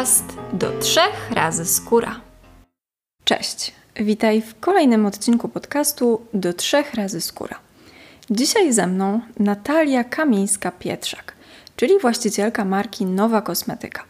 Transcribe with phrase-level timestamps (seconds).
[0.00, 2.20] podcast do trzech razy skóra.
[3.24, 7.56] Cześć, witaj w kolejnym odcinku podcastu do trzech razy skóra.
[8.30, 11.32] Dzisiaj ze mną Natalia Kamińska-Pietrzak,
[11.76, 14.04] czyli właścicielka marki Nowa Kosmetyka.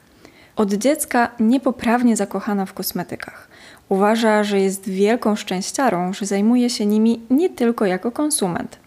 [0.57, 3.49] Od dziecka niepoprawnie zakochana w kosmetykach.
[3.89, 8.79] Uważa, że jest wielką szczęściarą, że zajmuje się nimi nie tylko jako konsument.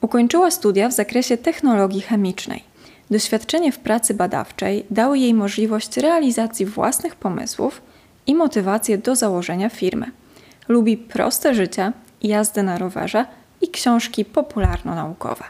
[0.00, 2.64] Ukończyła studia w zakresie technologii chemicznej–
[3.10, 7.82] Doświadczenie w pracy badawczej dało jej możliwość realizacji własnych pomysłów
[8.26, 10.06] i motywację do założenia firmy.
[10.68, 11.92] Lubi proste życie,
[12.22, 13.26] jazdę na rowerze
[13.60, 15.44] i książki popularno-naukowe.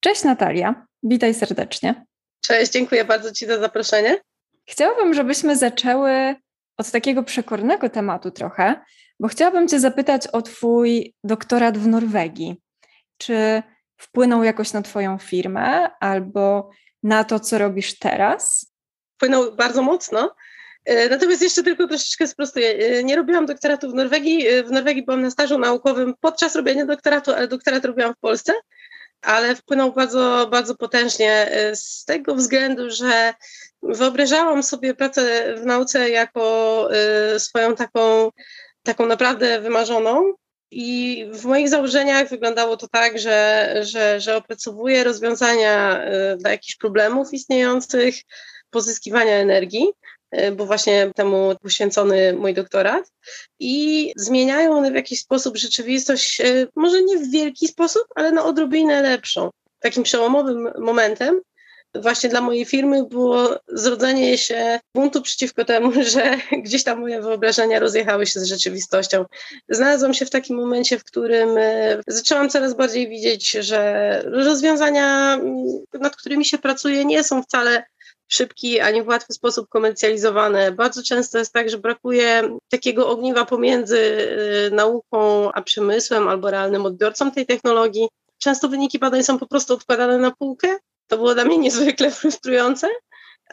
[0.00, 2.04] Cześć Natalia, witaj serdecznie.
[2.44, 4.16] Cześć, dziękuję bardzo Ci za zaproszenie.
[4.68, 6.34] Chciałabym, żebyśmy zaczęły
[6.76, 8.74] od takiego przekornego tematu trochę,
[9.20, 12.56] bo chciałabym Cię zapytać o Twój doktorat w Norwegii.
[13.18, 13.62] Czy
[13.96, 16.70] wpłynął jakoś na Twoją firmę albo
[17.02, 18.72] na to, co robisz teraz?
[19.16, 20.34] Wpłynął bardzo mocno.
[20.86, 22.68] E, natomiast jeszcze tylko troszeczkę sprostuję.
[22.68, 24.48] E, nie robiłam doktoratu w Norwegii.
[24.48, 28.52] E, w Norwegii byłam na stażu naukowym podczas robienia doktoratu, ale doktorat robiłam w Polsce.
[29.22, 33.34] Ale wpłynął bardzo, bardzo potężnie z tego względu, że
[33.82, 36.88] wyobrażałam sobie pracę w nauce jako
[37.38, 38.30] swoją taką,
[38.82, 40.34] taką naprawdę wymarzoną.
[40.70, 46.76] I w moich założeniach wyglądało to tak, że, że, że opracowuję rozwiązania y, dla jakichś
[46.76, 48.14] problemów istniejących,
[48.70, 49.86] pozyskiwania energii,
[50.38, 53.12] y, bo właśnie temu poświęcony mój doktorat.
[53.58, 58.44] I zmieniają one w jakiś sposób rzeczywistość, y, może nie w wielki sposób, ale na
[58.44, 59.50] odrobinę lepszą.
[59.80, 61.40] Takim przełomowym momentem
[62.00, 67.78] właśnie dla mojej firmy było zrodzenie się buntu przeciwko temu, że gdzieś tam moje wyobrażenia
[67.78, 69.24] rozjechały się z rzeczywistością.
[69.68, 75.64] Znalazłam się w takim momencie, w którym e, zaczęłam coraz bardziej widzieć, że rozwiązania, mm,
[76.00, 77.84] nad którymi się pracuje, nie są wcale
[78.28, 80.72] szybki ani w łatwy sposób komercjalizowane.
[80.72, 84.28] Bardzo często jest tak, że brakuje takiego ogniwa pomiędzy
[84.66, 88.08] e, nauką a przemysłem albo realnym odbiorcą tej technologii.
[88.38, 90.76] Często wyniki badań są po prostu odkładane na półkę
[91.06, 92.88] to było dla mnie niezwykle frustrujące.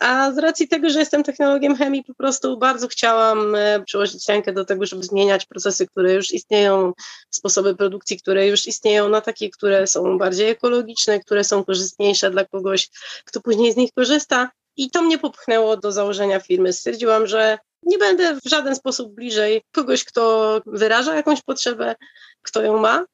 [0.02, 4.54] A z racji tego, że jestem technologiem chemii, po prostu bardzo chciałam e, przyłożyć rękę
[4.54, 6.94] do tego, żeby zmieniać procesy, które już istnieją,
[7.30, 12.46] sposoby produkcji, które już istnieją, na takie, które są bardziej ekologiczne, które są korzystniejsze dla
[12.46, 12.90] kogoś,
[13.26, 14.52] kto później z nich korzysta.
[14.78, 16.74] I to mnie popchnęło do założenia firmy.
[16.74, 21.96] Stwierdziłam, że nie będę w żaden sposób bliżej kogoś, kto wyraża jakąś potrzebę,
[22.42, 23.06] kto ją ma,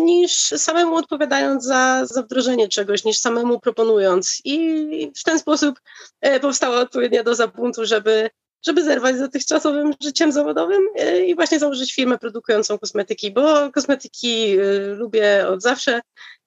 [0.00, 4.40] niż samemu odpowiadając za, za wdrożenie czegoś, niż samemu proponując.
[4.44, 5.80] I w ten sposób
[6.20, 8.30] e, powstała odpowiednia doza buntu, żeby,
[8.66, 14.58] żeby zerwać z dotychczasowym życiem zawodowym e, i właśnie założyć firmę produkującą kosmetyki, bo kosmetyki
[14.58, 14.64] e,
[14.94, 16.00] lubię od zawsze.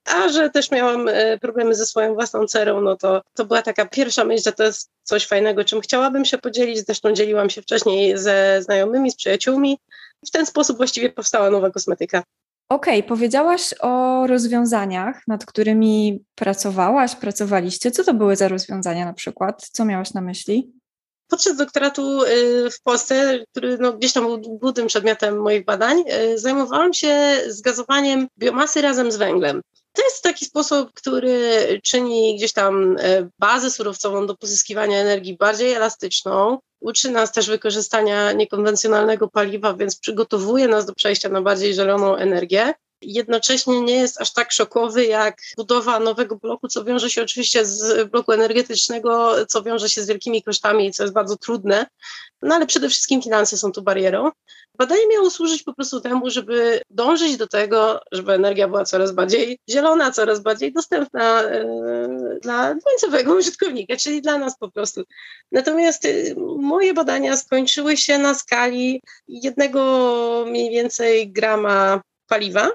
[0.06, 1.10] A że też miałam
[1.42, 4.90] problemy ze swoją własną cerą, no to to była taka pierwsza myśl, że to jest
[5.04, 6.86] coś fajnego, czym chciałabym się podzielić.
[6.86, 9.80] Zresztą dzieliłam się wcześniej ze znajomymi, z przyjaciółmi.
[10.28, 12.24] W ten sposób właściwie powstała nowa kosmetyka.
[12.74, 17.92] Okej, okay, powiedziałaś o rozwiązaniach, nad którymi pracowałaś, pracowaliście.
[17.92, 19.70] Co to były za rozwiązania na przykład?
[19.72, 20.72] Co miałaś na myśli?
[21.28, 26.04] Podczas doktoratu y, w Polsce, który no, gdzieś tam był głównym przedmiotem moich badań,
[26.34, 29.62] y, zajmowałam się zgazowaniem biomasy razem z węglem.
[29.94, 31.40] To jest taki sposób, który
[31.84, 38.32] czyni gdzieś tam y, bazę surowcową do pozyskiwania energii bardziej elastyczną, uczy nas też wykorzystania
[38.32, 42.74] niekonwencjonalnego paliwa, więc przygotowuje nas do przejścia na bardziej zieloną energię.
[43.06, 48.10] Jednocześnie nie jest aż tak szokowy jak budowa nowego bloku, co wiąże się oczywiście z
[48.10, 51.86] bloku energetycznego, co wiąże się z wielkimi kosztami, co jest bardzo trudne.
[52.42, 54.32] No ale przede wszystkim finanse są tu barierą.
[54.78, 59.60] Badanie miało służyć po prostu temu, żeby dążyć do tego, żeby energia była coraz bardziej
[59.70, 61.66] zielona, coraz bardziej dostępna e,
[62.42, 65.04] dla końcowego użytkownika, czyli dla nas po prostu.
[65.52, 66.10] Natomiast e,
[66.58, 72.72] moje badania skończyły się na skali jednego mniej więcej grama paliwa.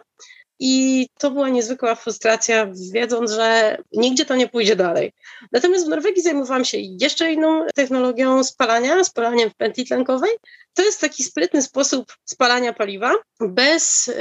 [0.61, 5.13] I to była niezwykła frustracja, wiedząc, że nigdzie to nie pójdzie dalej.
[5.53, 10.31] Natomiast w Norwegii zajmowałam się jeszcze inną technologią spalania, spalaniem w pętli tlenkowej.
[10.75, 14.15] To jest taki sprytny sposób spalania paliwa bez y,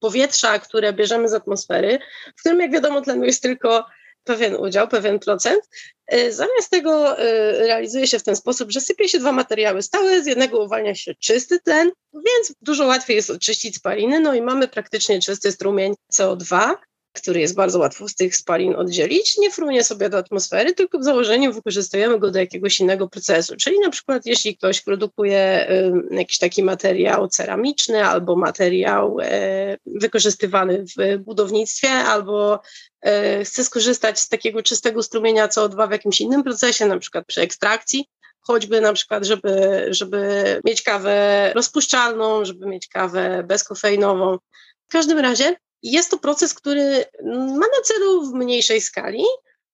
[0.00, 1.98] powietrza, które bierzemy z atmosfery,
[2.36, 3.86] w którym, jak wiadomo, tlenu jest tylko
[4.30, 5.68] pewien udział, pewien procent.
[6.14, 10.22] Y, zamiast tego y, realizuje się w ten sposób, że sypie się dwa materiały stałe,
[10.22, 14.68] z jednego uwalnia się czysty tlen, więc dużo łatwiej jest oczyścić spaliny, no i mamy
[14.68, 16.74] praktycznie czysty strumień CO2,
[17.12, 21.04] który jest bardzo łatwo z tych spalin oddzielić, nie frunie sobie do atmosfery, tylko w
[21.04, 23.56] założeniu wykorzystujemy go do jakiegoś innego procesu.
[23.56, 25.68] Czyli na przykład jeśli ktoś produkuje
[26.10, 29.24] jakiś taki materiał ceramiczny albo materiał y,
[29.86, 32.60] wykorzystywany w budownictwie, albo
[33.40, 37.40] y, chce skorzystać z takiego czystego strumienia CO2 w jakimś innym procesie, na przykład przy
[37.40, 38.08] ekstrakcji,
[38.40, 44.38] choćby na przykład, żeby, żeby mieć kawę rozpuszczalną, żeby mieć kawę bezkofeinową.
[44.88, 49.24] W każdym razie jest to proces, który ma na celu w mniejszej skali,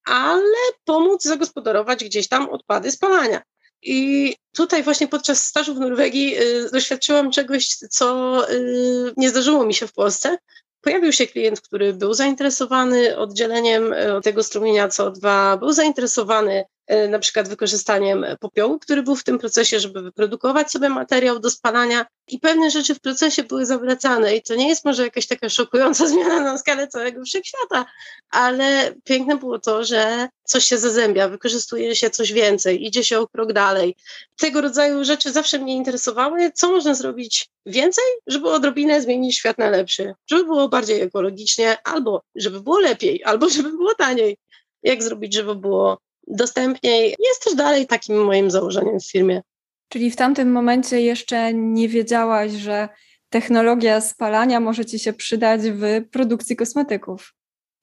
[0.05, 3.43] ale pomóc zagospodarować gdzieś tam odpady spalania.
[3.83, 9.75] I tutaj właśnie podczas stażu w Norwegii y, doświadczyłam czegoś, co y, nie zdarzyło mi
[9.75, 10.39] się w Polsce.
[10.81, 16.65] Pojawił się klient, który był zainteresowany oddzieleniem y, tego strumienia CO2, był zainteresowany
[17.09, 22.07] na przykład wykorzystaniem popiołu, który był w tym procesie, żeby wyprodukować sobie materiał do spalania
[22.29, 26.07] i pewne rzeczy w procesie były zawracane i to nie jest może jakaś taka szokująca
[26.13, 27.87] zmiana na skalę całego wszechświata,
[28.31, 33.29] ale piękne było to, że coś się zazębia, wykorzystuje się coś więcej, idzie się o
[33.29, 33.97] krok dalej.
[34.37, 36.51] Tego rodzaju rzeczy zawsze mnie interesowały.
[36.55, 42.23] Co można zrobić więcej, żeby odrobinę zmienić świat na lepszy, żeby było bardziej ekologicznie, albo
[42.35, 44.37] żeby było lepiej, albo żeby było taniej.
[44.83, 47.15] Jak zrobić, żeby było dostępniej.
[47.19, 49.43] Jest też dalej takim moim założeniem w firmie.
[49.89, 52.89] Czyli w tamtym momencie jeszcze nie wiedziałaś, że
[53.29, 57.35] technologia spalania może ci się przydać w produkcji kosmetyków.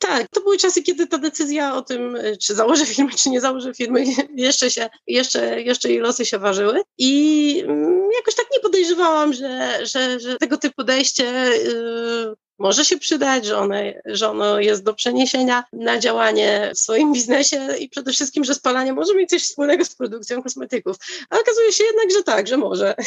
[0.07, 3.73] Tak, to były czasy, kiedy ta decyzja o tym, czy założę firmę, czy nie założę
[3.73, 4.05] firmy,
[4.35, 6.81] jeszcze się, jeszcze, jeszcze jej losy się ważyły.
[6.97, 12.97] I mm, jakoś tak nie podejrzewałam, że, że, że tego typu podejście yy, może się
[12.97, 18.11] przydać, że, one, że ono jest do przeniesienia na działanie w swoim biznesie i przede
[18.11, 20.95] wszystkim, że spalanie może mieć coś wspólnego z produkcją kosmetyków.
[21.29, 22.95] A okazuje się jednak, że tak, że może.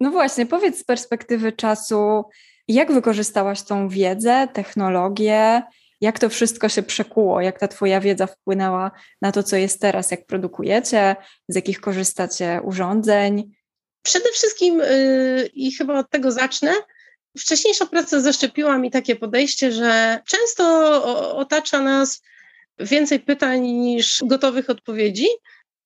[0.00, 2.24] No właśnie, powiedz z perspektywy czasu,
[2.68, 5.62] jak wykorzystałaś tą wiedzę, technologię,
[6.00, 8.90] jak to wszystko się przekuło, jak ta Twoja wiedza wpłynęła
[9.22, 11.16] na to, co jest teraz, jak produkujecie,
[11.48, 13.52] z jakich korzystacie urządzeń?
[14.02, 16.72] Przede wszystkim, yy, i chyba od tego zacznę,
[17.38, 22.22] Wcześniejsza praca zaszczepiła mi takie podejście, że często otacza nas
[22.78, 25.26] więcej pytań niż gotowych odpowiedzi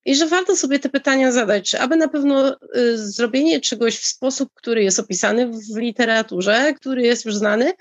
[0.05, 4.07] i że warto sobie te pytania zadać, czy aby na pewno y, zrobienie czegoś w
[4.07, 7.73] sposób, który jest opisany w literaturze, który jest już znany,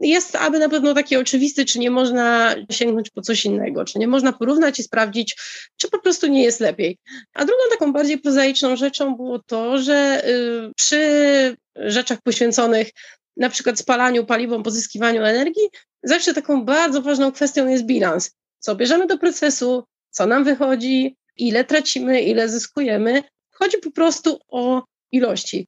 [0.00, 4.08] jest aby na pewno taki oczywisty, czy nie można sięgnąć po coś innego, czy nie
[4.08, 5.36] można porównać i sprawdzić,
[5.76, 6.98] czy po prostu nie jest lepiej.
[7.34, 12.90] A drugą taką bardziej prozaiczną rzeczą było to, że y, przy rzeczach poświęconych
[13.36, 15.68] na przykład spalaniu paliwom, pozyskiwaniu energii,
[16.02, 18.30] zawsze taką bardzo ważną kwestią jest bilans.
[18.58, 23.22] Co bierzemy do procesu, co nam wychodzi, ile tracimy, ile zyskujemy.
[23.50, 25.66] Chodzi po prostu o ilości.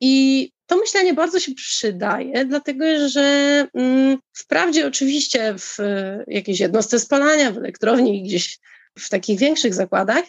[0.00, 3.22] I to myślenie bardzo się przydaje, dlatego że
[3.74, 5.76] mm, wprawdzie oczywiście w
[6.26, 8.58] jakiejś jednostce spalania, w elektrowni, gdzieś
[8.98, 10.24] w takich większych zakładach,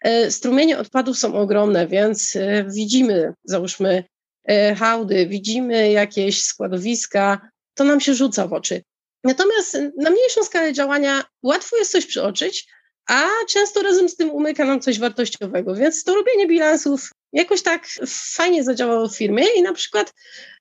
[0.00, 4.04] e, strumienie odpadów są ogromne, więc e, widzimy, załóżmy,
[4.44, 8.82] e, hałdy, widzimy jakieś składowiska, to nam się rzuca w oczy.
[9.24, 12.66] Natomiast na mniejszą skalę działania łatwo jest coś przeoczyć,
[13.10, 15.74] a często razem z tym umyka nam coś wartościowego.
[15.74, 20.14] Więc to robienie bilansów jakoś tak fajnie zadziałało w firmie i na przykład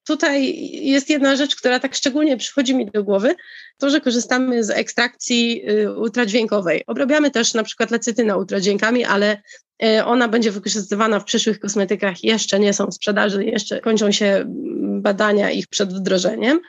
[0.03, 3.35] tutaj jest jedna rzecz, która tak szczególnie przychodzi mi do głowy,
[3.77, 6.83] to, że korzystamy z ekstrakcji y, ultradźwiękowej.
[6.87, 9.41] Obrabiamy też na przykład lecytynę ultradźwiękami, ale
[9.83, 14.25] y, ona będzie wykorzystywana w przyszłych kosmetykach, jeszcze nie są w sprzedaży, jeszcze kończą się
[14.25, 16.59] mm, badania ich przed wdrożeniem.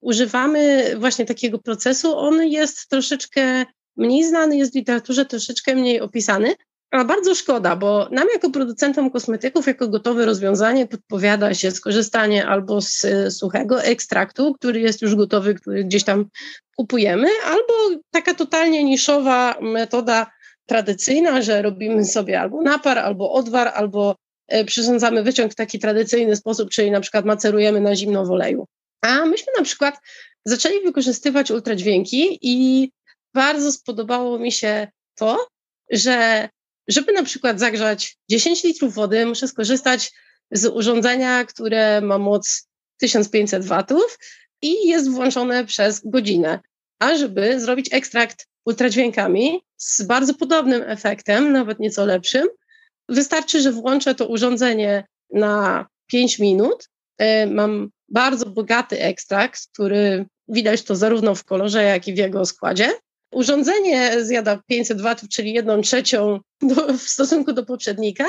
[0.00, 3.64] Używamy właśnie takiego procesu, on jest troszeczkę
[3.96, 6.54] mniej znany, jest w literaturze troszeczkę mniej opisany,
[6.90, 12.80] a bardzo szkoda, bo nam jako producentom kosmetyków, jako gotowe rozwiązanie podpowiada się skorzystanie albo
[12.80, 16.26] z suchego ekstraktu, który jest już gotowy, który gdzieś tam
[16.76, 20.30] kupujemy, albo taka totalnie niszowa metoda
[20.66, 24.16] tradycyjna, że robimy sobie albo napar, albo odwar, albo
[24.48, 28.66] e, przyrządzamy wyciąg w taki tradycyjny sposób, czyli na przykład macerujemy na zimno w oleju.
[29.02, 29.94] A myśmy na przykład
[30.44, 32.90] zaczęli wykorzystywać ultradźwięki i
[33.34, 35.48] bardzo spodobało mi się to,
[35.90, 36.48] że
[36.88, 40.12] żeby na przykład zagrzać 10 litrów wody, muszę skorzystać
[40.50, 42.68] z urządzenia, które ma moc
[42.98, 44.18] 1500 watów
[44.62, 46.60] i jest włączone przez godzinę.
[46.98, 52.48] A żeby zrobić ekstrakt ultradźwiękami z bardzo podobnym efektem, nawet nieco lepszym,
[53.08, 56.88] wystarczy, że włączę to urządzenie na 5 minut.
[57.18, 62.46] E, mam bardzo bogaty ekstrakt, który widać to zarówno w kolorze, jak i w jego
[62.46, 62.92] składzie.
[63.32, 68.26] Urządzenie zjada 500 watów, czyli jedną trzecią do, w stosunku do poprzednika.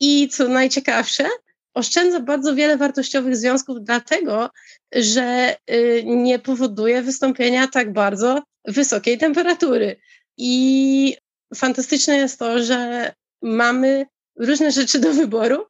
[0.00, 1.28] I co najciekawsze,
[1.74, 4.50] oszczędza bardzo wiele wartościowych związków, dlatego
[4.92, 9.96] że y, nie powoduje wystąpienia tak bardzo wysokiej temperatury.
[10.36, 11.16] I
[11.54, 13.12] fantastyczne jest to, że
[13.42, 15.66] mamy różne rzeczy do wyboru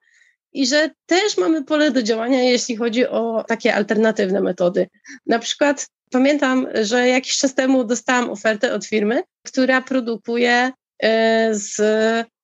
[0.53, 4.89] i że też mamy pole do działania, jeśli chodzi o takie alternatywne metody.
[5.27, 10.73] Na przykład Pamiętam, że jakiś czas temu dostałam ofertę od firmy, która produkuje
[11.03, 11.81] e, z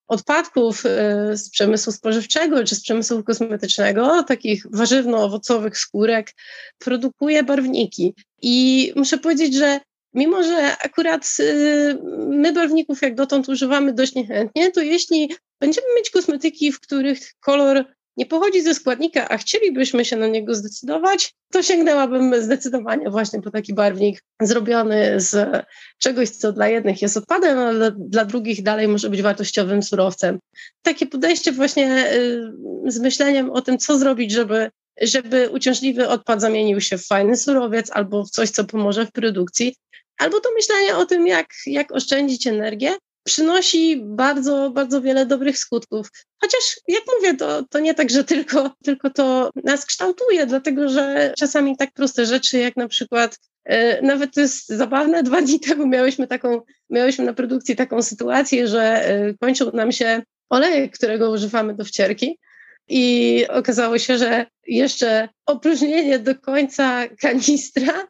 [0.07, 6.31] odpadków e, z przemysłu spożywczego czy z przemysłu kosmetycznego, takich warzywno-owocowych skórek,
[6.79, 8.13] produkuje barwniki.
[8.41, 9.79] I muszę powiedzieć, że
[10.13, 16.09] mimo, że akurat y, my barwników jak dotąd używamy dość niechętnie, to jeśli będziemy mieć
[16.09, 17.85] kosmetyki, w których kolor
[18.17, 23.51] nie pochodzi ze składnika, a chcielibyśmy się na niego zdecydować, to sięgnęłabym zdecydowanie właśnie po
[23.51, 25.65] taki barwnik zrobiony z
[25.97, 30.39] czegoś, co dla jednych jest odpadem, ale dla drugich dalej może być wartościowym surowcem.
[30.81, 32.51] Takie podejście właśnie y,
[32.87, 34.69] z myśleniem o tym, co zrobić, żeby
[35.01, 39.75] żeby uciążliwy odpad zamienił się w fajny surowiec albo w coś, co pomoże w produkcji,
[40.17, 46.07] albo to myślenie o tym, jak, jak oszczędzić energię, przynosi bardzo, bardzo wiele dobrych skutków.
[46.41, 51.33] Chociaż, jak mówię, to, to nie tak, że tylko, tylko to nas kształtuje, dlatego że
[51.37, 55.87] czasami tak proste rzeczy, jak na przykład, e, nawet to jest zabawne, dwa dni temu
[55.87, 61.75] miałyśmy taką, miałyśmy na produkcji taką sytuację, że e, kończył nam się olejek, którego używamy
[61.75, 62.39] do wcierki.
[62.87, 68.07] I okazało się, że jeszcze opróżnienie do końca kanistra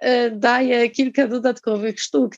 [0.00, 2.34] e, daje kilka dodatkowych sztuk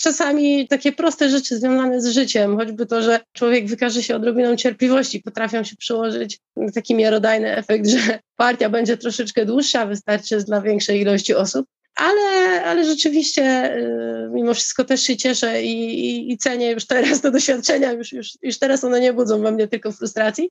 [0.00, 5.20] czasami takie proste rzeczy związane z życiem, choćby to, że człowiek wykaże się odrobiną cierpliwości,
[5.20, 6.38] potrafią się przyłożyć
[6.74, 11.66] taki miarodajny efekt, że partia będzie troszeczkę dłuższa, wystarczy dla większej ilości osób
[12.00, 17.20] ale, ale rzeczywiście y, mimo wszystko też się cieszę i, i, i, cenię już teraz
[17.20, 20.50] te doświadczenia, już, już, już teraz one nie budzą we mnie tylko frustracji.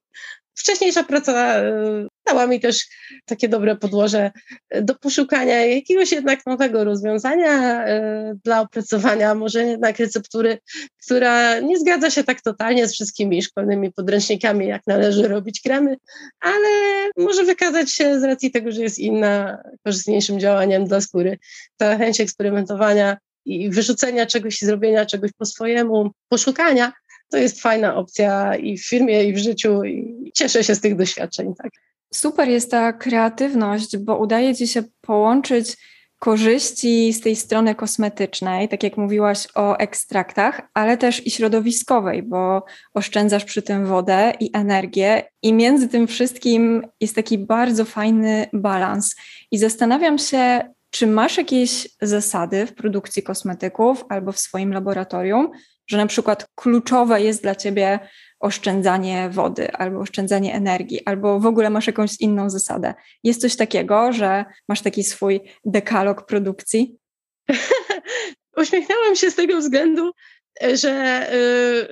[0.56, 2.88] Wcześniejsza praca y, dała mi też
[3.26, 4.32] takie dobre podłoże
[4.82, 10.58] do poszukania jakiegoś jednak nowego rozwiązania y, dla opracowania, może jednak receptury,
[11.06, 15.98] która nie zgadza się tak totalnie z wszystkimi szkolnymi podręcznikami, jak należy robić kremy,
[16.40, 16.70] ale
[17.18, 21.40] może wykazać się z racji tego, że jest inna, korzystniejszym działaniem dla skóry.
[21.78, 26.94] Ta chęć eksperymentowania i wyrzucenia czegoś i zrobienia czegoś po swojemu, poszukania,
[27.30, 30.96] to jest fajna opcja i w firmie, i w życiu, i cieszę się z tych
[30.96, 31.54] doświadczeń.
[31.56, 31.72] Tak.
[32.14, 35.78] Super jest ta kreatywność, bo udaje Ci się połączyć
[36.20, 42.66] korzyści z tej strony kosmetycznej, tak jak mówiłaś o ekstraktach, ale też i środowiskowej, bo
[42.94, 49.16] oszczędzasz przy tym wodę i energię, i między tym wszystkim jest taki bardzo fajny balans.
[49.52, 55.52] I zastanawiam się, czy masz jakieś zasady w produkcji kosmetyków albo w swoim laboratorium,
[55.88, 58.00] że na przykład kluczowe jest dla ciebie
[58.40, 62.94] oszczędzanie wody albo oszczędzanie energii, albo w ogóle masz jakąś inną zasadę.
[63.24, 66.98] Jest coś takiego, że masz taki swój dekalog produkcji?
[68.58, 70.12] Uśmiechnęłam się z tego względu,
[70.74, 71.26] że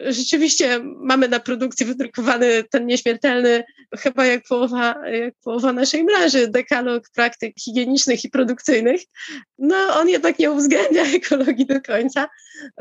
[0.08, 3.63] y, rzeczywiście mamy na produkcji wydrukowany ten nieśmiertelny,
[3.98, 9.01] chyba jak połowa, jak połowa naszej branży, dekalog praktyk higienicznych i produkcyjnych.
[9.58, 12.27] No, on jednak nie uwzględnia ekologii do końca,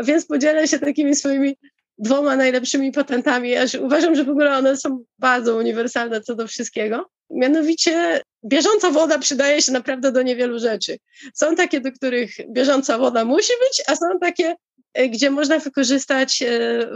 [0.04, 1.56] więc podzielę się takimi swoimi
[1.98, 7.10] dwoma najlepszymi patentami, aż uważam, że w ogóle one są bardzo uniwersalne co do wszystkiego.
[7.30, 10.98] Mianowicie bieżąca woda przydaje się naprawdę do niewielu rzeczy.
[11.34, 14.54] Są takie, do których bieżąca woda musi być, a są takie,
[14.94, 16.48] e, gdzie można wykorzystać e,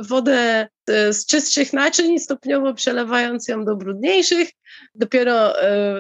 [0.08, 4.48] wodę e, z czystszych naczyń, stopniowo przelewając ją do brudniejszych.
[4.94, 5.54] Dopiero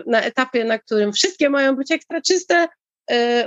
[0.06, 2.68] na etapie, na którym wszystkie mają być ekstra czyste,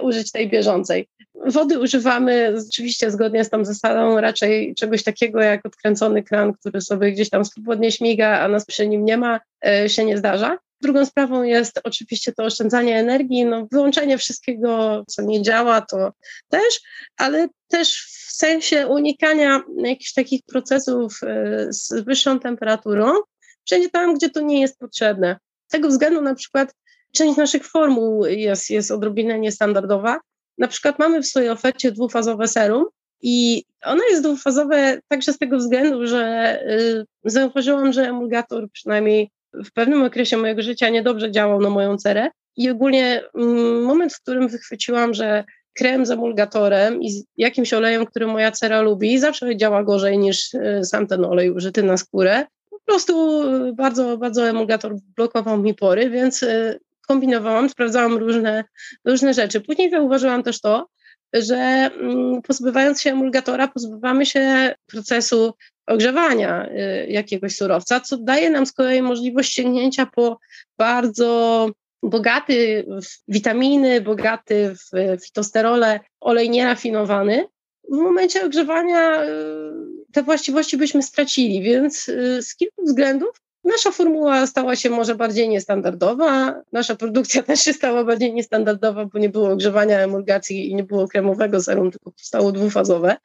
[0.02, 1.08] użyć tej bieżącej.
[1.46, 7.12] Wody używamy oczywiście zgodnie z tą zasadą raczej czegoś takiego jak odkręcony kran, który sobie
[7.12, 10.58] gdzieś tam swobodnie śmiga, a nas przy nim nie ma, e, się nie zdarza.
[10.82, 16.12] Drugą sprawą jest oczywiście to oszczędzanie energii, no wyłączenie wszystkiego, co nie działa, to
[16.50, 16.82] też,
[17.18, 23.14] ale też w sensie unikania jakichś takich procesów e, z wyższą temperaturą,
[23.66, 25.38] wszędzie tam, gdzie to nie jest potrzebne.
[25.68, 26.74] Z tego względu na przykład
[27.14, 30.20] część naszych formuł jest, jest odrobinę niestandardowa,
[30.58, 32.86] na przykład mamy w swojej ofercie dwufazowe serum
[33.22, 39.72] i ono jest dwufazowe także z tego względu, że y, zauważyłam, że emulgator przynajmniej w
[39.72, 44.48] pewnym okresie mojego życia niedobrze działał na moją cerę i ogólnie mm, moment, w którym
[44.48, 45.44] wychwyciłam, że
[45.74, 50.54] krem z emulgatorem i z jakimś olejem, który moja cera lubi, zawsze działa gorzej niż
[50.54, 52.46] y, sam ten olej użyty na skórę.
[52.70, 56.46] Po prostu y, bardzo, bardzo emulgator blokował mi pory, więc
[57.08, 58.64] kombinowałam, sprawdzałam różne,
[59.06, 59.62] różne rzeczy.
[59.62, 60.88] Później zauważyłam też to,
[61.34, 65.54] że mm, pozbywając się emulgatora, pozbywamy się procesu
[65.88, 70.40] ogrzewania y, jakiegoś surowca, co daje nam z kolei możliwość sięgnięcia po
[70.78, 71.70] bardzo
[72.04, 77.48] bogaty w witaminy, bogaty w fitosterole olej nierafinowany.
[77.92, 79.28] W momencie ogrzewania y,
[80.14, 85.50] te właściwości byśmy stracili, więc y, z kilku względów Nasza formuła stała się może bardziej
[85.50, 90.84] niestandardowa, nasza produkcja też się stała bardziej niestandardowa, bo nie było ogrzewania emulgacji i nie
[90.84, 93.18] było kremowego serum, tylko powstało dwufazowe.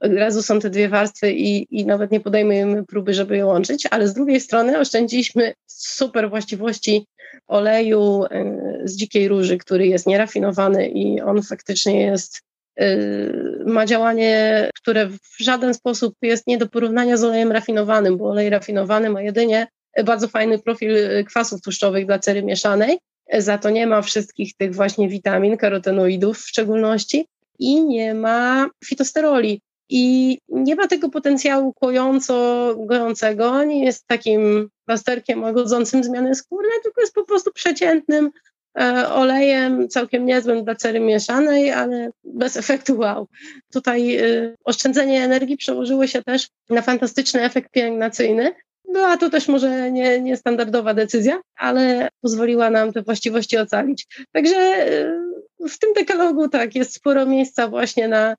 [0.00, 3.86] Od razu są te dwie warstwy i, i nawet nie podejmujemy próby, żeby je łączyć,
[3.90, 7.06] ale z drugiej strony oszczędziliśmy super właściwości
[7.46, 12.42] oleju e, z dzikiej róży, który jest nierafinowany i on faktycznie jest
[12.80, 18.30] Y, ma działanie, które w żaden sposób jest nie do porównania z olejem rafinowanym, bo
[18.30, 19.66] olej rafinowany ma jedynie
[20.04, 22.98] bardzo fajny profil kwasów tłuszczowych dla cery mieszanej,
[23.38, 27.26] za to nie ma wszystkich tych właśnie witamin, karotenoidów w szczególności
[27.58, 29.60] i nie ma fitosteroli.
[29.90, 37.00] I nie ma tego potencjału kojąco, gojącego, nie jest takim plasterkiem łagodzącym zmiany skórne, tylko
[37.00, 38.30] jest po prostu przeciętnym
[38.78, 43.28] E, olejem całkiem niezłym dla cery mieszanej, ale bez efektu wow.
[43.72, 48.54] Tutaj e, oszczędzenie energii przełożyło się też na fantastyczny efekt pielęgnacyjny.
[48.92, 54.06] Była to też może nie, niestandardowa decyzja, ale pozwoliła nam te właściwości ocalić.
[54.32, 58.34] Także e, w tym dekalogu tak, jest sporo miejsca właśnie na,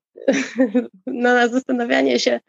[1.05, 2.39] na zastanawianie się,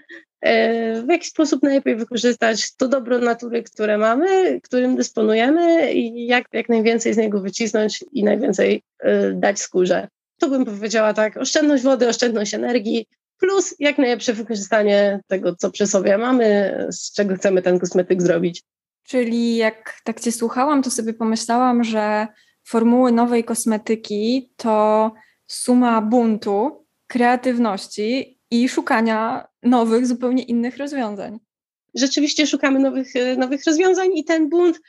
[0.41, 6.49] E, w jaki sposób najlepiej wykorzystać to dobro natury, które mamy, którym dysponujemy i jak,
[6.53, 10.09] jak najwięcej z niego wycisnąć i najwięcej e, dać skórze.
[10.39, 13.07] To bym powiedziała tak, oszczędność wody, oszczędność energii,
[13.41, 18.63] plus jak najlepsze wykorzystanie tego, co przy sobie mamy, z czego chcemy ten kosmetyk zrobić.
[19.03, 22.27] Czyli jak tak Cię słuchałam, to sobie pomyślałam, że
[22.65, 25.13] formuły nowej kosmetyki to
[25.47, 31.39] suma buntu, kreatywności i szukania nowych, zupełnie innych rozwiązań.
[31.95, 34.81] Rzeczywiście szukamy nowych, e, nowych rozwiązań i ten bunt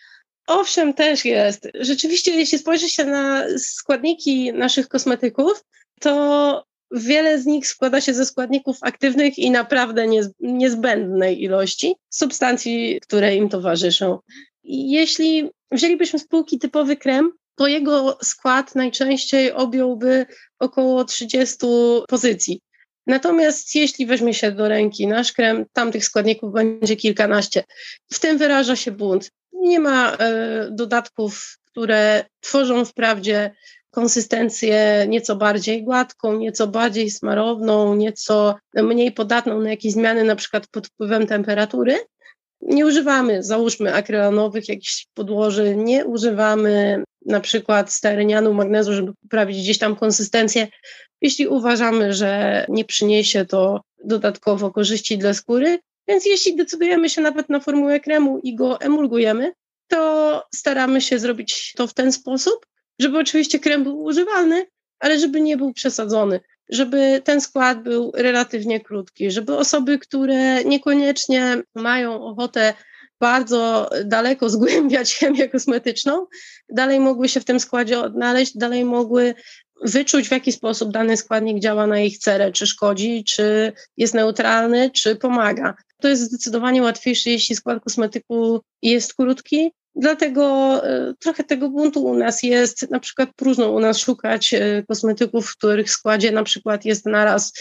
[0.47, 1.67] Owszem, też jest.
[1.73, 5.63] Rzeczywiście, jeśli spojrzy się na składniki naszych kosmetyków,
[5.99, 10.05] to wiele z nich składa się ze składników aktywnych i naprawdę
[10.39, 14.19] niezbędnej ilości substancji, które im towarzyszą.
[14.63, 20.25] jeśli wzięlibyśmy spółki typowy krem, to jego skład najczęściej objąłby
[20.59, 21.57] około 30
[22.07, 22.61] pozycji.
[23.07, 27.63] Natomiast jeśli weźmie się do ręki nasz krem, tam tych składników będzie kilkanaście.
[28.13, 29.31] W tym wyraża się bunt.
[29.53, 33.51] Nie ma e, dodatków, które tworzą wprawdzie
[33.91, 40.67] konsystencję nieco bardziej gładką, nieco bardziej smarowną, nieco mniej podatną na jakieś zmiany, na przykład
[40.67, 41.97] pod wpływem temperatury.
[42.61, 49.77] Nie używamy, załóżmy, akrylanowych jakichś podłoży, nie używamy na przykład stearynianu, magnezu, żeby poprawić gdzieś
[49.77, 50.67] tam konsystencję
[51.21, 55.79] jeśli uważamy, że nie przyniesie to dodatkowo korzyści dla skóry.
[56.07, 59.53] Więc jeśli decydujemy się nawet na formułę kremu i go emulgujemy,
[59.87, 62.65] to staramy się zrobić to w ten sposób,
[63.01, 64.65] żeby oczywiście krem był używalny,
[64.99, 71.63] ale żeby nie był przesadzony, żeby ten skład był relatywnie krótki, żeby osoby, które niekoniecznie
[71.75, 72.73] mają ochotę
[73.19, 76.25] bardzo daleko zgłębiać chemię kosmetyczną,
[76.69, 79.33] dalej mogły się w tym składzie odnaleźć, dalej mogły
[79.83, 84.91] wyczuć, w jaki sposób dany składnik działa na ich cerę, czy szkodzi, czy jest neutralny,
[84.91, 85.73] czy pomaga.
[86.01, 89.71] To jest zdecydowanie łatwiejsze, jeśli skład kosmetyku jest krótki.
[89.95, 90.75] Dlatego
[91.09, 92.91] y, trochę tego buntu u nas jest.
[92.91, 97.53] Na przykład próżno u nas szukać y, kosmetyków, w których składzie na przykład jest naraz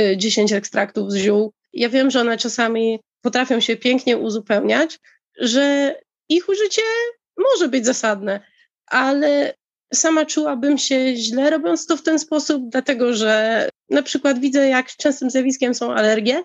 [0.00, 1.52] y, 10 ekstraktów z ziół.
[1.72, 4.98] Ja wiem, że one czasami potrafią się pięknie uzupełniać,
[5.38, 5.94] że
[6.28, 6.82] ich użycie
[7.36, 8.40] może być zasadne,
[8.86, 9.54] ale
[9.94, 14.96] sama czułabym się źle robiąc to w ten sposób, dlatego że na przykład widzę, jak
[14.96, 16.44] częstym zjawiskiem są alergie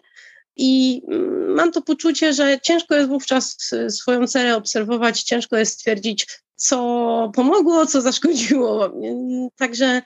[0.56, 1.02] i
[1.56, 3.58] mam to poczucie, że ciężko jest wówczas
[3.90, 8.94] swoją cerę obserwować, ciężko jest stwierdzić, co pomogło, co zaszkodziło.
[9.58, 10.02] Także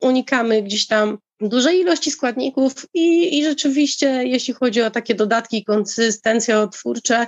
[0.00, 6.58] unikamy gdzieś tam dużej ilości składników i, i rzeczywiście, jeśli chodzi o takie dodatki, konsystencje
[6.58, 7.26] otwórcze,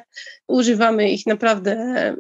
[0.49, 1.77] używamy ich naprawdę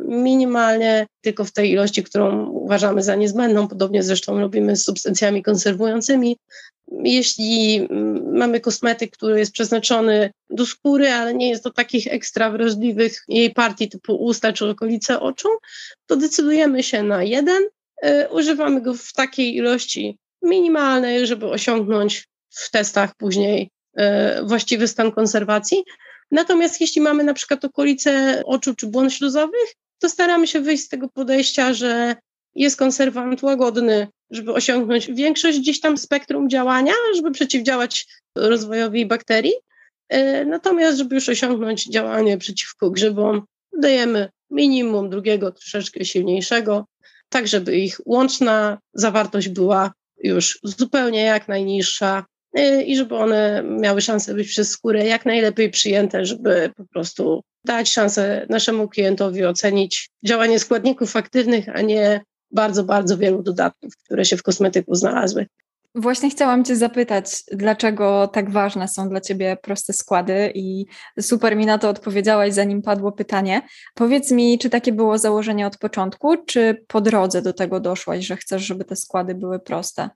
[0.08, 3.68] minimalnie, tylko w tej ilości, którą uważamy za niezbędną.
[3.68, 6.36] Podobnie zresztą robimy z substancjami konserwującymi.
[6.88, 7.88] Jeśli
[8.32, 13.54] mamy kosmetyk, który jest przeznaczony do skóry, ale nie jest do takich ekstra wrażliwych jej
[13.54, 15.48] partii typu usta czy okolice oczu,
[16.06, 17.62] to decydujemy się na jeden.
[18.04, 25.12] Y, używamy go w takiej ilości minimalnej, żeby osiągnąć w testach później e, właściwy stan
[25.12, 25.84] konserwacji.
[26.30, 30.88] Natomiast jeśli mamy na przykład okolice oczu czy błon śluzowych, to staramy się wyjść z
[30.88, 32.16] tego podejścia, że
[32.54, 39.54] jest konserwant łagodny, żeby osiągnąć większość gdzieś tam spektrum działania, żeby przeciwdziałać rozwojowi bakterii.
[40.08, 43.42] E, natomiast, żeby już osiągnąć działanie przeciwko grzybom,
[43.78, 46.86] dajemy minimum drugiego, troszeczkę silniejszego,
[47.28, 49.92] tak żeby ich łączna zawartość była
[50.22, 52.24] już zupełnie jak najniższa
[52.58, 57.42] y, i żeby one miały szansę być przez skórę jak najlepiej przyjęte, żeby po prostu
[57.64, 62.20] dać szansę naszemu klientowi ocenić działanie składników aktywnych, a nie
[62.52, 65.46] bardzo, bardzo wielu dodatków, które się w kosmetyku znalazły.
[65.94, 70.86] Właśnie chciałam Cię zapytać, dlaczego tak ważne są dla Ciebie proste składy i
[71.20, 73.62] super mi na to odpowiedziałaś, zanim padło pytanie.
[73.94, 78.36] Powiedz mi, czy takie było założenie od początku, czy po drodze do tego doszłaś, że
[78.36, 80.10] chcesz, żeby te składy były proste?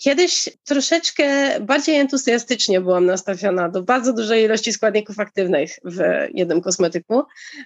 [0.00, 1.24] Kiedyś troszeczkę
[1.60, 7.22] bardziej entuzjastycznie byłam nastawiona do bardzo dużej ilości składników aktywnych w jednym kosmetyku,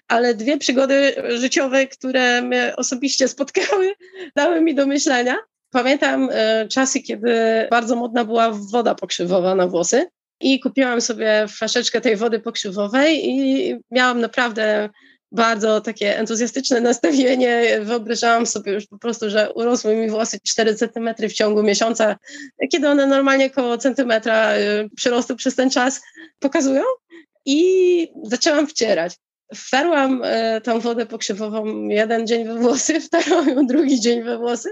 [0.09, 3.95] ale dwie przygody życiowe, które mnie osobiście spotkały,
[4.37, 5.37] dały mi do myślenia.
[5.71, 7.35] Pamiętam e, czasy, kiedy
[7.71, 10.07] bardzo modna była woda pokrzywowa na włosy
[10.41, 14.89] i kupiłam sobie flaszeczkę tej wody pokrzywowej i miałam naprawdę
[15.35, 17.81] bardzo takie entuzjastyczne nastawienie.
[17.83, 22.17] Wyobrażałam sobie już po prostu, że urosły mi włosy 4 cm w ciągu miesiąca,
[22.73, 26.01] kiedy one normalnie około centymetra y, przyrostu przez ten czas
[26.39, 26.83] pokazują.
[27.47, 29.17] I zaczęłam wcierać.
[29.55, 34.69] Wtarłam y, tą wodę pokrzywową jeden dzień we włosy, wtarłam ją drugi dzień we włosy.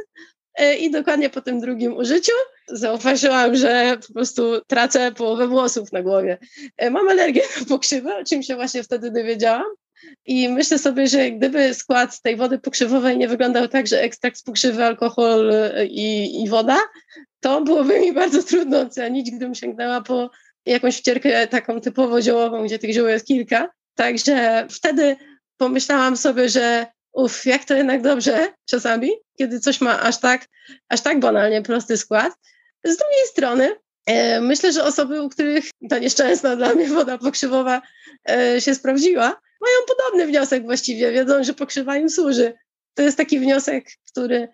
[0.61, 2.33] Y, I dokładnie po tym drugim użyciu
[2.69, 6.39] zauważyłam, że po prostu tracę połowę włosów na głowie.
[6.91, 9.65] Mam alergię na pokrzywę, o czym się właśnie wtedy dowiedziałam.
[10.27, 14.43] I myślę sobie, że gdyby skład tej wody pokrzywowej nie wyglądał tak, że ekstrakt z
[14.43, 16.79] pokrzywy, alkohol y, i, i woda,
[17.41, 20.31] to byłoby mi bardzo trudno ocenić, gdybym sięgnęła po
[20.67, 23.69] jakąś wcierkę taką typowo ziołową, gdzie tych ziół jest kilka.
[23.95, 25.17] Także wtedy
[25.57, 30.49] pomyślałam sobie, że uff, jak to jednak dobrze czasami, kiedy coś ma aż tak,
[30.89, 32.33] aż tak banalnie prosty skład.
[32.85, 37.83] Z drugiej strony e, myślę, że osoby, u których ta nieszczęsna dla mnie woda pokrzywowa
[38.31, 42.55] e, się sprawdziła, mają podobny wniosek właściwie, wiedzą, że pokrzywa im służy.
[42.95, 44.49] To jest taki wniosek, który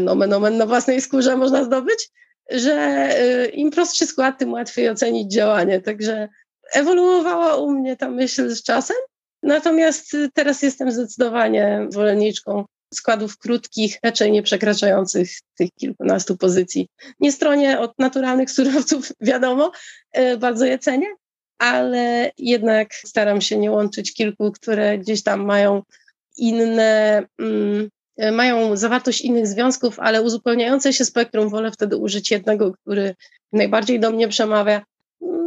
[0.00, 2.10] nomen omen na własnej skórze można zdobyć,
[2.50, 5.80] że y, im prostszy skład, tym łatwiej ocenić działanie.
[5.80, 6.28] Także
[6.72, 8.96] ewoluowała u mnie ta myśl z czasem,
[9.42, 16.88] natomiast teraz jestem zdecydowanie zwolenniczką składów krótkich, raczej nie przekraczających tych kilkunastu pozycji.
[17.20, 19.72] Nie stronie od naturalnych surowców, wiadomo,
[20.38, 21.06] bardzo je cenię,
[21.62, 25.82] ale jednak staram się nie łączyć kilku, które gdzieś tam mają
[26.36, 27.88] inne, mm,
[28.32, 31.48] mają zawartość innych związków, ale uzupełniające się spektrum.
[31.48, 33.14] Wolę wtedy użyć jednego, który
[33.52, 34.82] najbardziej do mnie przemawia.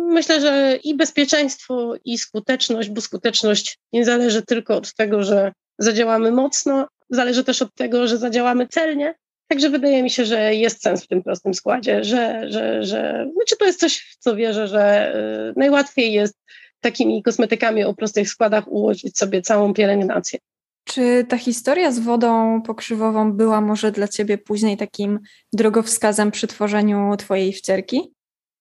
[0.07, 6.31] Myślę, że i bezpieczeństwo, i skuteczność, bo skuteczność nie zależy tylko od tego, że zadziałamy
[6.31, 9.15] mocno, zależy też od tego, że zadziałamy celnie,
[9.47, 13.55] Także wydaje mi się, że jest sens w tym prostym składzie, że, że, że znaczy
[13.59, 15.15] to jest coś, w co wierzę, że
[15.49, 16.35] y, najłatwiej jest
[16.79, 20.39] takimi kosmetykami o prostych składach ułożyć sobie całą pielęgnację.
[20.83, 25.19] Czy ta historia z wodą pokrzywową była może dla Ciebie później takim
[25.53, 28.13] drogowskazem przy tworzeniu Twojej wcierki?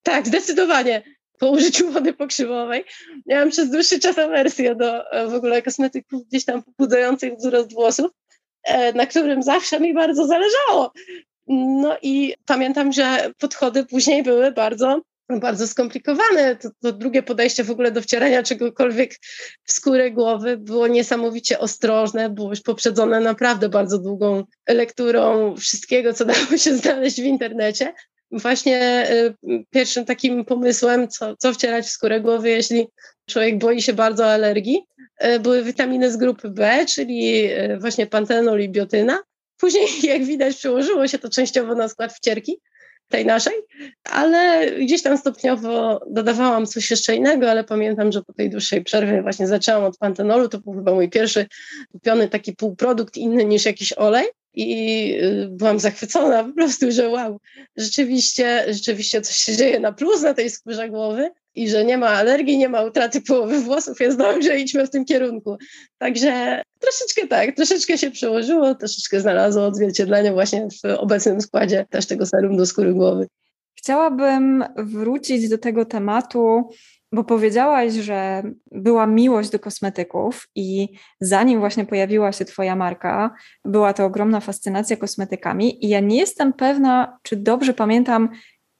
[0.02, 1.02] Tak, zdecydowanie.
[1.38, 2.84] Po użyciu wody pokrzywowej
[3.26, 8.10] miałam przez dłuższy czas awersję do e, w ogóle kosmetyków gdzieś tam pobudzających wzrost włosów.
[8.64, 10.92] E, na którym zawsze mi bardzo zależało.
[11.48, 16.56] No i pamiętam, że podchody później były bardzo, bardzo skomplikowane.
[16.56, 19.14] To, to drugie podejście w ogóle do wcierania czegokolwiek
[19.64, 26.24] w skórę głowy było niesamowicie ostrożne, było już poprzedzone naprawdę bardzo długą lekturą wszystkiego, co
[26.24, 27.94] dało się znaleźć w internecie.
[28.34, 29.06] Właśnie
[29.44, 32.86] y, pierwszym takim pomysłem, co, co wcierać w skórę głowy, jeśli
[33.26, 34.86] człowiek boi się bardzo alergii,
[35.18, 39.22] E, były witaminy z grupy B, czyli e, właśnie pantenol i biotyna.
[39.56, 42.60] Później, jak widać, przełożyło się to częściowo na skład wcierki
[43.08, 43.52] tej naszej,
[44.04, 49.22] ale gdzieś tam stopniowo dodawałam coś jeszcze innego, ale pamiętam, że po tej dłuższej przerwie
[49.22, 51.46] właśnie zaczęłam od pantenolu, to był chyba mój pierwszy
[51.92, 57.40] kupiony taki półprodukt inny niż jakiś olej i y, byłam zachwycona po prostu, że wow,
[57.76, 62.08] rzeczywiście, rzeczywiście coś się dzieje na plus na tej skórze głowy i że nie ma
[62.08, 65.56] alergii, nie ma utraty połowy włosów, jest dobrze, idźmy w tym kierunku.
[65.98, 72.26] Także troszeczkę tak, troszeczkę się przełożyło, troszeczkę znalazło odzwierciedlenie właśnie w obecnym składzie też tego
[72.26, 73.26] serum do skóry głowy.
[73.74, 76.70] Chciałabym wrócić do tego tematu,
[77.14, 80.88] bo powiedziałaś, że była miłość do kosmetyków i
[81.20, 85.84] zanim właśnie pojawiła się Twoja marka, była to ogromna fascynacja kosmetykami.
[85.84, 88.28] I ja nie jestem pewna, czy dobrze pamiętam,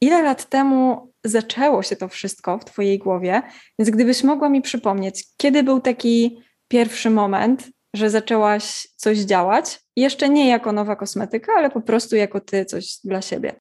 [0.00, 3.42] ile lat temu zaczęło się to wszystko w Twojej głowie.
[3.78, 10.28] Więc gdybyś mogła mi przypomnieć, kiedy był taki pierwszy moment, że zaczęłaś coś działać, jeszcze
[10.28, 13.60] nie jako nowa kosmetyka, ale po prostu jako Ty coś dla siebie.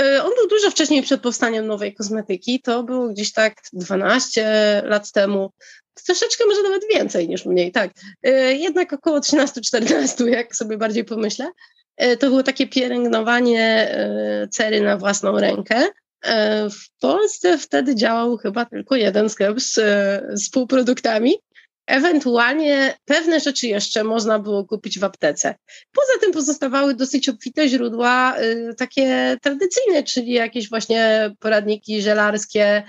[0.00, 2.60] E, on był dużo wcześniej przed powstaniem nowej kosmetyki.
[2.60, 5.52] To było gdzieś tak 12 lat temu.
[6.06, 7.90] Troszeczkę może nawet więcej niż mniej, tak.
[8.22, 11.50] E, jednak około 13-14, jak sobie bardziej pomyślę.
[11.96, 13.96] E, to było takie pielęgnowanie
[14.50, 15.88] cery na własną rękę.
[16.70, 19.74] W Polsce wtedy działał chyba tylko jeden sklep z,
[20.40, 21.34] z półproduktami.
[21.86, 25.54] Ewentualnie pewne rzeczy jeszcze można było kupić w aptece.
[25.92, 32.82] Poza tym pozostawały dosyć obfite źródła y, takie tradycyjne, czyli jakieś właśnie poradniki żelarskie,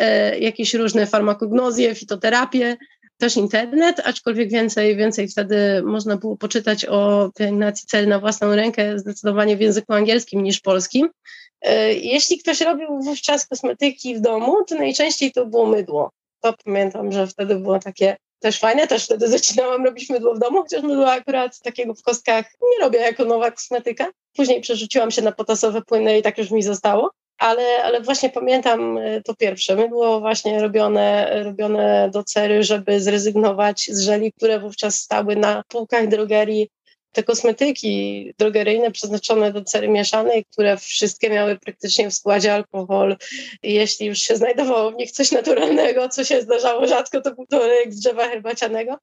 [0.00, 2.76] y, jakieś różne farmakognozje, fitoterapie,
[3.18, 8.98] też internet, aczkolwiek więcej, więcej wtedy można było poczytać o pielęgnacji cel na własną rękę
[8.98, 11.06] zdecydowanie w języku angielskim niż polskim.
[11.06, 16.10] Y, jeśli ktoś robił wówczas kosmetyki w domu, to najczęściej to było mydło.
[16.40, 20.62] To pamiętam, że wtedy było takie też fajne, też wtedy zaczynałam robić mydło w domu,
[20.62, 24.06] chociaż mydło akurat takiego w kostkach nie robię jako nowa kosmetyka.
[24.36, 27.10] Później przerzuciłam się na potasowe płyny i tak już mi zostało.
[27.38, 33.90] Ale, ale właśnie pamiętam e, to pierwsze mydło właśnie robione, robione do cery, żeby zrezygnować
[33.92, 36.68] z żeli, które wówczas stały na półkach drogerii
[37.12, 43.16] te kosmetyki drogeryjne przeznaczone do cery mieszanej, które wszystkie miały praktycznie w składzie alkohol.
[43.62, 47.60] Jeśli już się znajdowało w nich coś naturalnego, co się zdarzało rzadko, to był to
[47.88, 48.98] z drzewa herbacianego.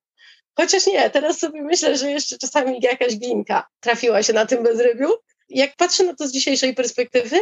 [0.58, 5.10] Chociaż nie, teraz sobie myślę, że jeszcze czasami jakaś glinka trafiła się na tym bezrybiu.
[5.50, 7.40] Jak patrzę na to z dzisiejszej perspektywy,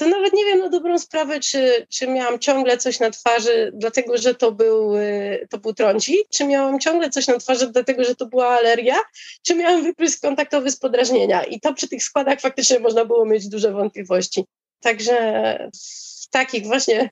[0.00, 4.18] to nawet nie wiem na dobrą sprawę, czy, czy miałam ciągle coś na twarzy, dlatego
[4.18, 5.74] że to był, y, to był
[6.30, 8.96] czy miałam ciągle coś na twarzy, dlatego że to była alergia,
[9.42, 11.44] czy miałam wyprysk kontaktowy z podrażnienia.
[11.44, 14.44] I to przy tych składach faktycznie można było mieć duże wątpliwości.
[14.80, 15.14] Także
[16.24, 17.10] w takich właśnie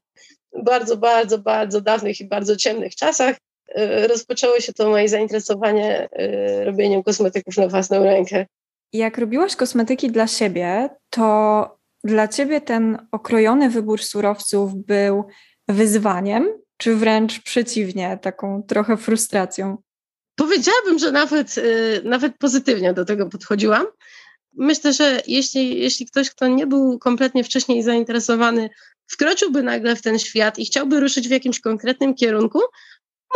[0.63, 6.09] bardzo, bardzo, bardzo dawnych i bardzo ciemnych czasach y, rozpoczęło się to moje zainteresowanie
[6.61, 8.47] y, robieniem kosmetyków na własną rękę.
[8.93, 15.25] Jak robiłaś kosmetyki dla siebie, to dla ciebie ten okrojony wybór surowców był
[15.69, 19.83] wyzwaniem, czy wręcz przeciwnie, taką trochę frustracją?
[20.37, 23.87] Powiedziałabym, że nawet, y, nawet pozytywnie do tego podchodziłam.
[24.53, 28.71] Myślę, że jeśli, jeśli ktoś, kto nie był kompletnie wcześniej zainteresowany,
[29.07, 32.61] wkroczyłby nagle w ten świat i chciałby ruszyć w jakimś konkretnym kierunku,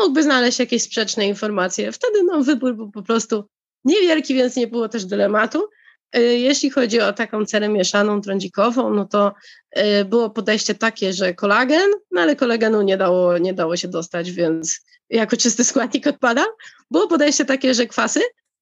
[0.00, 1.92] mógłby znaleźć jakieś sprzeczne informacje.
[1.92, 3.44] Wtedy no, wybór był po prostu
[3.84, 5.68] niewielki, więc nie było też dylematu.
[6.16, 9.32] Y, jeśli chodzi o taką cerę mieszaną, trądzikową, no to
[9.78, 14.32] y, było podejście takie, że kolagen, no ale kolagenu nie dało, nie dało się dostać,
[14.32, 16.44] więc jako czysty składnik odpada.
[16.90, 18.20] Było podejście takie, że kwasy,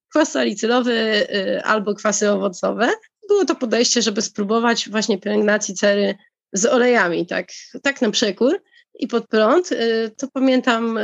[0.09, 2.89] kwas salicylowy y, albo kwasy owocowe.
[3.27, 6.15] Było to podejście, żeby spróbować właśnie pielęgnacji cery
[6.53, 7.47] z olejami, tak,
[7.83, 8.61] tak na przekór
[8.99, 9.69] i pod prąd.
[10.17, 10.99] To pamiętam,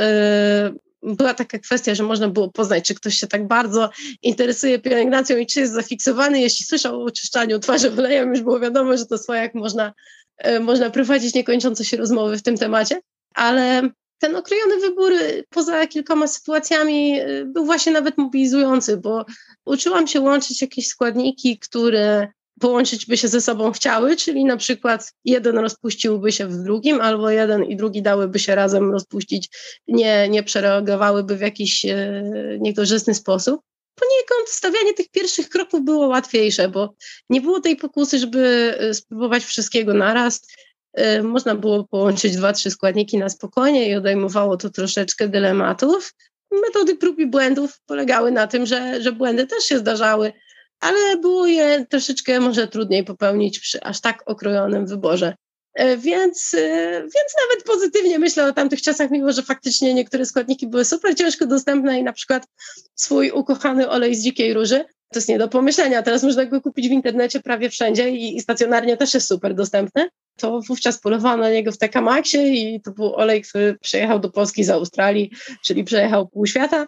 [1.02, 3.90] była taka kwestia, że można było poznać, czy ktoś się tak bardzo
[4.22, 6.40] interesuje pielęgnacją i czy jest zafiksowany.
[6.40, 9.92] Jeśli słyszał o oczyszczaniu twarzy olejem, już było wiadomo, że to swojak można,
[10.38, 13.00] e, można prowadzić niekończące się rozmowy w tym temacie.
[13.34, 19.24] Ale ten okrojony wybór e, poza kilkoma sytuacjami e, był właśnie nawet mobilizujący, bo
[19.64, 22.28] uczyłam się łączyć jakieś składniki, które
[22.60, 27.30] połączyć by się ze sobą chciały, czyli na przykład jeden rozpuściłby się w drugim, albo
[27.30, 29.48] jeden i drugi dałyby się razem rozpuścić,
[29.88, 32.22] nie, nie przereagowałyby w jakiś e,
[32.60, 33.60] niekorzystny sposób.
[33.94, 36.94] Poniekąd stawianie tych pierwszych kroków było łatwiejsze, bo
[37.30, 40.46] nie było tej pokusy, żeby e, spróbować wszystkiego naraz.
[40.94, 46.14] E, można było połączyć dwa, trzy składniki na spokojnie i odejmowało to troszeczkę dylematów.
[46.50, 50.32] Metody prób i błędów polegały na tym, że, że błędy też się zdarzały,
[50.80, 55.34] ale było je troszeczkę może trudniej popełnić przy aż tak okrojonym wyborze.
[55.74, 60.66] E, więc, e, więc nawet pozytywnie myślę o tamtych czasach, mimo że faktycznie niektóre składniki
[60.66, 62.46] były super ciężko dostępne i na przykład
[62.94, 66.02] swój ukochany olej z dzikiej róży, to jest nie do pomyślenia.
[66.02, 70.08] Teraz można go kupić w internecie prawie wszędzie i, i stacjonarnie też jest super dostępny.
[70.36, 74.30] To wówczas polowano na niego w TK Maxie i to był olej, który przyjechał do
[74.30, 75.30] Polski z Australii,
[75.64, 76.86] czyli przejechał pół świata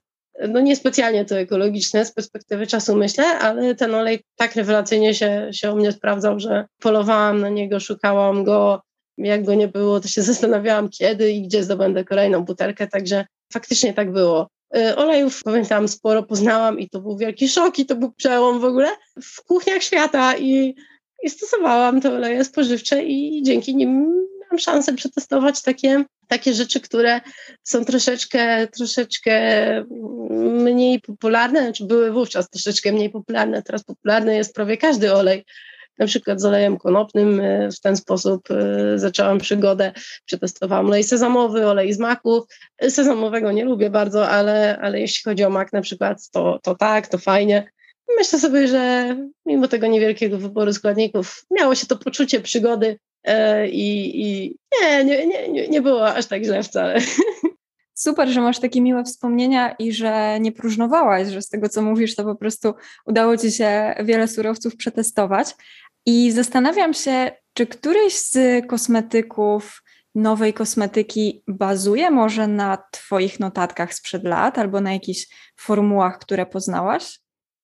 [0.48, 5.72] no niespecjalnie to ekologiczne z perspektywy czasu myślę, ale ten olej tak rewelacyjnie się, się
[5.72, 8.82] u mnie sprawdzał, że polowałam na niego, szukałam go,
[9.18, 13.94] jak go nie było, to się zastanawiałam kiedy i gdzie zdobędę kolejną butelkę, także faktycznie
[13.94, 14.48] tak było.
[14.76, 18.64] Y, olejów pamiętam sporo poznałam i to był wielki szok i to był przełom w
[18.64, 18.88] ogóle
[19.22, 20.74] w kuchniach świata i,
[21.22, 27.20] i stosowałam te oleje spożywcze i dzięki nim miałam szansę przetestować takie takie rzeczy, które
[27.62, 29.34] są troszeczkę, troszeczkę
[30.40, 35.44] mniej popularne, znaczy były wówczas troszeczkę mniej popularne, teraz popularny jest prawie każdy olej.
[35.98, 39.92] Na przykład z olejem konopnym e, w ten sposób e, zaczęłam przygodę.
[40.24, 42.46] Przetestowałam olej sezamowy, olej z maku.
[42.88, 47.08] Sezamowego nie lubię bardzo, ale, ale jeśli chodzi o mak na przykład, to, to tak,
[47.08, 47.70] to fajnie.
[48.18, 53.09] Myślę sobie, że mimo tego niewielkiego wyboru składników miało się to poczucie przygody E,
[53.70, 57.00] I, i nie, nie, nie, nie było aż tak źle wcale.
[57.94, 62.16] Super, że masz takie miłe wspomnienia i że nie próżnowałaś, że z tego co mówisz,
[62.16, 62.74] to po prostu
[63.06, 65.54] udało ci się wiele surowców przetestować.
[66.06, 69.82] I zastanawiam się, Czy któryś z kosmetyków,
[70.14, 77.20] nowej kosmetyki bazuje może na Twoich notatkach sprzed lat albo na jakichś formułach, które poznałaś?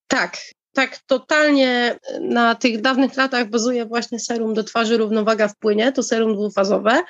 [0.07, 0.37] Tak,
[0.77, 6.03] tak totalnie na tych dawnych latach bazuje właśnie serum do twarzy równowaga w płynie, to
[6.03, 7.01] serum dwufazowe.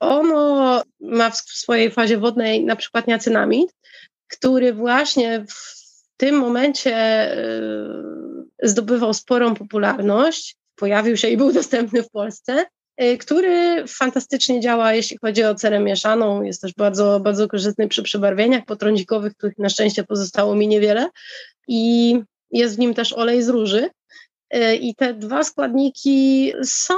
[0.00, 3.70] Ono ma w swojej fazie wodnej na przykład niacynamid,
[4.28, 5.76] który właśnie w
[6.16, 6.94] tym momencie
[7.38, 12.64] y, zdobywał sporą popularność, pojawił się i był dostępny w Polsce,
[13.02, 16.42] y, który fantastycznie działa, jeśli chodzi o cerę mieszaną.
[16.42, 21.08] Jest też bardzo, bardzo korzystny przy przebarwieniach potrądzikowych, których na szczęście pozostało mi niewiele.
[21.68, 23.90] I jest w nim też olej z róży.
[24.50, 26.94] E, I te dwa składniki są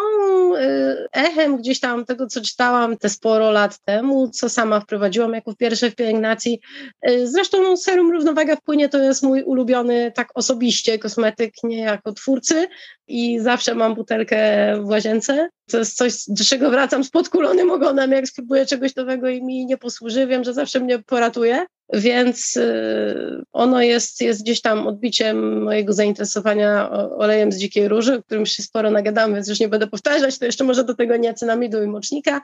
[0.57, 5.55] e, echem gdzieś tam tego, co czytałam te sporo lat temu, co sama wprowadziłam jako
[5.55, 6.61] pierwsze w pielęgnacji.
[7.03, 12.13] E, zresztą serum równowaga w płynie to jest mój ulubiony tak osobiście kosmetyk, nie jako
[12.13, 12.69] twórcy
[13.07, 14.39] i zawsze mam butelkę
[14.83, 15.49] w łazience.
[15.71, 19.67] To jest coś, do czego wracam z podkulonym ogonem, jak spróbuję czegoś nowego i mi
[19.67, 20.27] nie posłuży.
[20.27, 26.91] Wiem, że zawsze mnie poratuje więc y, ono jest, jest gdzieś tam odbiciem mojego zainteresowania
[27.11, 30.45] olejem z dzikiej róży, o którym się sporo nagadamy, więc już nie będę powtarzać, to
[30.45, 32.41] jeszcze może do tego niacinamidu i mocznika.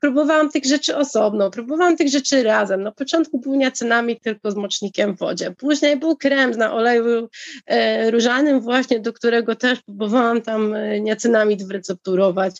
[0.00, 2.82] Próbowałam tych rzeczy osobno, próbowałam tych rzeczy razem.
[2.82, 7.28] Na początku był niacinamid tylko z mocznikiem w wodzie, później był krem na oleju
[7.66, 12.56] e, różanym właśnie, do którego też próbowałam tam e, niacinamid wrecepturować.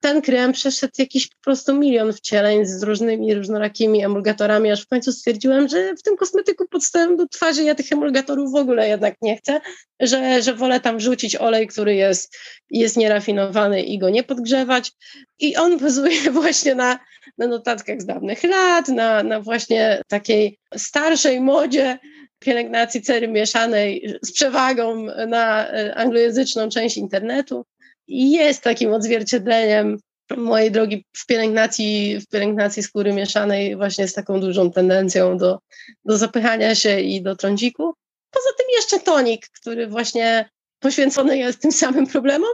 [0.00, 5.12] Ten krem przeszedł jakiś po prostu milion wcieleń z różnymi różnorakimi emulgatorami, aż w końcu
[5.12, 9.36] stwierdziłam, że w tym kosmetyku podstawowym do twarzy ja tych emulgatorów w ogóle jednak nie
[9.36, 9.60] chcę,
[10.00, 12.36] że, że wolę tam wrzucić olej, który jest,
[12.70, 14.92] jest nierafinowany i go nie podgrzewać.
[15.38, 16.98] I on bazuje właśnie na,
[17.38, 21.98] na notatkach z dawnych lat, na, na właśnie takiej starszej modzie
[22.38, 27.66] pielęgnacji cery mieszanej z przewagą na e, anglojęzyczną część internetu.
[28.12, 29.98] Jest takim odzwierciedleniem
[30.36, 35.58] mojej drogi w pielęgnacji, w pielęgnacji skóry mieszanej właśnie z taką dużą tendencją do,
[36.04, 37.94] do zapychania się i do trądziku.
[38.30, 42.52] Poza tym jeszcze tonik, który właśnie poświęcony jest tym samym problemom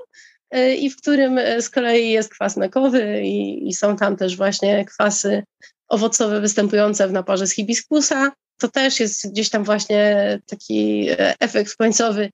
[0.51, 4.37] e, i w którym e, z kolei jest kwas mekowy i, i są tam też
[4.37, 5.42] właśnie kwasy
[5.88, 8.33] owocowe występujące w naparze z hibiskusa.
[8.59, 12.31] To też jest gdzieś tam właśnie taki e, efekt końcowy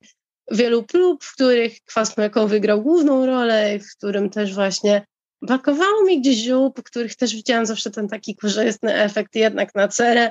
[0.50, 5.06] wielu prób, w których kwas mlekowy grał główną rolę, w którym też właśnie
[5.42, 9.88] brakowało mi gdzieś ziół, po których też widziałam zawsze ten taki korzystny efekt jednak na
[9.88, 10.30] cerę,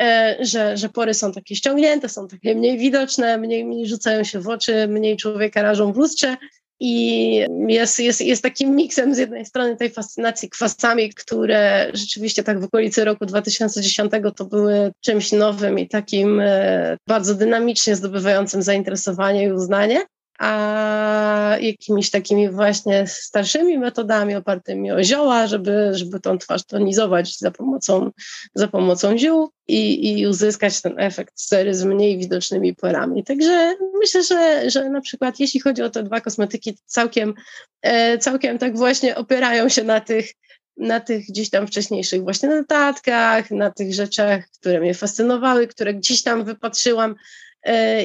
[0.00, 4.40] e, że, że pory są takie ściągnięte, są takie mniej widoczne, mniej, mniej rzucają się
[4.40, 6.36] w oczy, mniej człowieka rażą w lustrze.
[6.80, 12.60] I jest, jest, jest takim miksem z jednej strony tej fascynacji kwasami, które rzeczywiście tak
[12.60, 19.44] w okolicy roku 2010 to były czymś nowym i takim e, bardzo dynamicznie zdobywającym zainteresowanie
[19.44, 20.06] i uznanie,
[20.40, 27.50] a jakimiś takimi właśnie starszymi metodami opartymi o zioła, żeby, żeby tą twarz tonizować za
[27.50, 28.10] pomocą,
[28.54, 33.24] za pomocą ziół i, i uzyskać ten efekt sery z mniej widocznymi porami.
[33.24, 37.34] Także myślę, że, że na przykład jeśli chodzi o te dwa kosmetyki, całkiem,
[37.82, 40.32] e, całkiem tak właśnie opierają się na tych
[40.76, 46.22] na tych gdzieś tam wcześniejszych właśnie notatkach, na tych rzeczach, które mnie fascynowały, które gdzieś
[46.22, 47.14] tam wypatrzyłam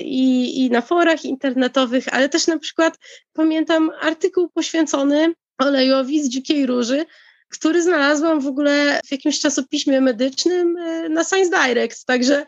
[0.04, 2.98] i, i na forach internetowych, ale też na przykład
[3.34, 7.06] pamiętam artykuł poświęcony olejowi z dzikiej róży,
[7.50, 12.06] który znalazłam w ogóle w jakimś czasopiśmie medycznym e, na Science Direct.
[12.06, 12.46] Także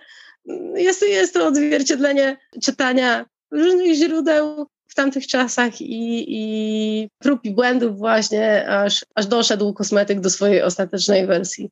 [0.50, 7.52] mm, jest, jest to odzwierciedlenie czytania różnych źródeł w tamtych czasach i, i prób i
[7.52, 11.70] błędów właśnie, aż, aż doszedł kosmetyk do swojej ostatecznej wersji.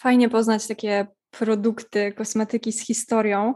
[0.00, 3.54] Fajnie poznać takie produkty, kosmetyki z historią.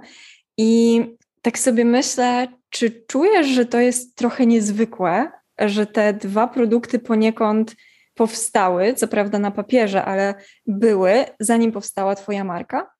[0.58, 1.00] I
[1.42, 7.74] tak sobie myślę, czy czujesz, że to jest trochę niezwykłe, że te dwa produkty poniekąd
[8.14, 10.34] powstały, co prawda na papierze, ale
[10.66, 12.90] były, zanim powstała Twoja marka?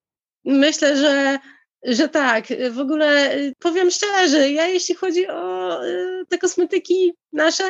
[0.44, 1.38] Myślę, że,
[1.84, 2.44] że tak.
[2.70, 7.64] W ogóle powiem szczerze, ja jeśli chodzi o y, te kosmetyki nasze,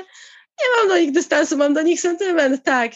[0.61, 2.93] nie mam do nich dystansu, mam do nich sentyment, tak.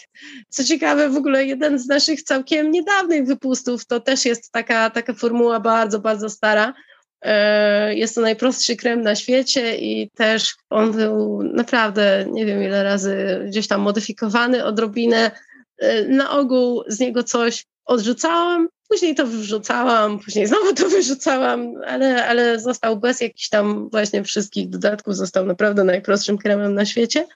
[0.49, 5.15] Co ciekawe, w ogóle jeden z naszych całkiem niedawnych wypustów to też jest taka, taka
[5.15, 6.75] formuła bardzo, bardzo stara.
[7.23, 12.85] E, jest to najprostszy krem na świecie i też on był naprawdę nie wiem ile
[12.85, 15.31] razy gdzieś tam modyfikowany odrobinę.
[15.79, 22.27] E, na ogół z niego coś odrzucałam, później to wyrzucałam, później znowu to wyrzucałam, ale,
[22.27, 27.27] ale został bez jakichś tam właśnie wszystkich dodatków, został naprawdę najprostszym kremem na świecie.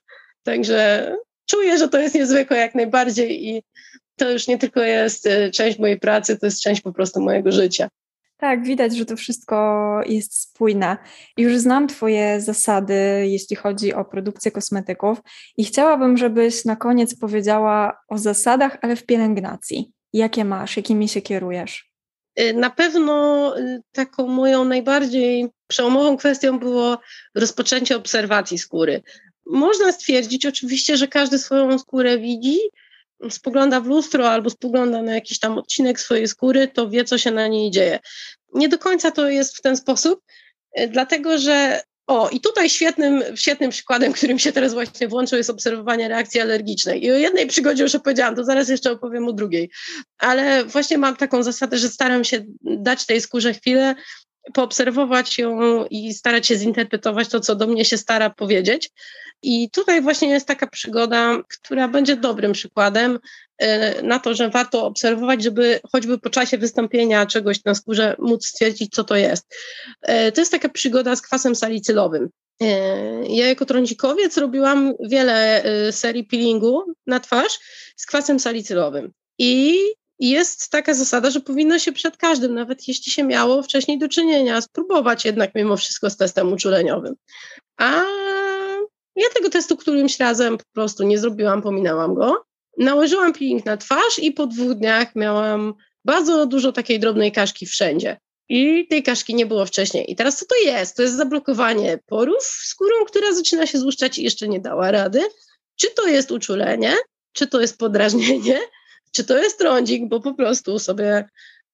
[0.42, 1.12] Także
[1.46, 3.62] czuję, że to jest niezwykłe jak najbardziej i
[4.16, 7.52] to już nie tylko jest e, część mojej pracy, to jest część po prostu mojego
[7.52, 7.88] życia.
[8.40, 10.96] Tak, widać, że to wszystko jest spójne.
[11.36, 15.18] Już znam Twoje zasady, jeśli chodzi o produkcję kosmetyków,
[15.56, 19.92] i chciałabym, żebyś na koniec powiedziała o zasadach, ale w pielęgnacji.
[20.12, 21.90] Jakie masz, jakimi się kierujesz?
[22.40, 26.98] Y, na pewno y, taką moją najbardziej przełomową kwestią było
[27.34, 29.02] rozpoczęcie obserwacji skóry.
[29.46, 32.58] Można stwierdzić oczywiście, że każdy swoją skórę widzi,
[33.30, 37.30] spogląda w lustro albo spogląda na jakiś tam odcinek swojej skóry, to wie, co się
[37.30, 37.98] na niej dzieje.
[38.54, 40.20] Nie do końca to jest w ten sposób,
[40.80, 45.50] y, dlatego że o, i tutaj świetnym, świetnym przykładem, którym się teraz właśnie włączył, jest
[45.50, 47.04] obserwowanie reakcji alergicznej.
[47.04, 49.70] I o jednej przygodzie już opowiedziałam, to zaraz jeszcze opowiem o drugiej.
[50.18, 53.94] Ale właśnie mam taką zasadę, że staram się dać tej skórze chwilę,
[54.54, 58.90] poobserwować ją i starać się zinterpretować to, co do mnie się stara powiedzieć.
[59.42, 63.18] I tutaj właśnie jest taka przygoda, która będzie dobrym przykładem
[63.58, 68.46] e, na to, że warto obserwować, żeby choćby po czasie wystąpienia czegoś na skórze móc
[68.46, 69.54] stwierdzić, co to jest.
[70.02, 72.28] E, to jest taka przygoda z kwasem salicylowym.
[72.62, 72.66] E,
[73.26, 75.62] ja jako trądzikowiec robiłam wiele
[75.92, 77.58] serii peelingu na twarz
[77.96, 79.12] z kwasem salicylowym.
[79.38, 79.78] I
[80.20, 84.60] jest taka zasada, że powinno się przed każdym, nawet jeśli się miało wcześniej do czynienia,
[84.60, 87.14] spróbować jednak mimo wszystko z testem uczuleniowym.
[87.76, 88.04] A
[89.20, 92.44] ja tego testu którymś razem po prostu nie zrobiłam, pominęłam go.
[92.78, 98.16] Nałożyłam peeling na twarz i po dwóch dniach miałam bardzo dużo takiej drobnej kaszki wszędzie.
[98.48, 100.12] I tej kaszki nie było wcześniej.
[100.12, 100.96] I teraz co to jest?
[100.96, 105.20] To jest zablokowanie porów skórą, która zaczyna się złuszczać i jeszcze nie dała rady.
[105.76, 106.94] Czy to jest uczulenie,
[107.32, 108.58] czy to jest podrażnienie,
[109.12, 111.28] czy to jest trądzik, bo po prostu sobie,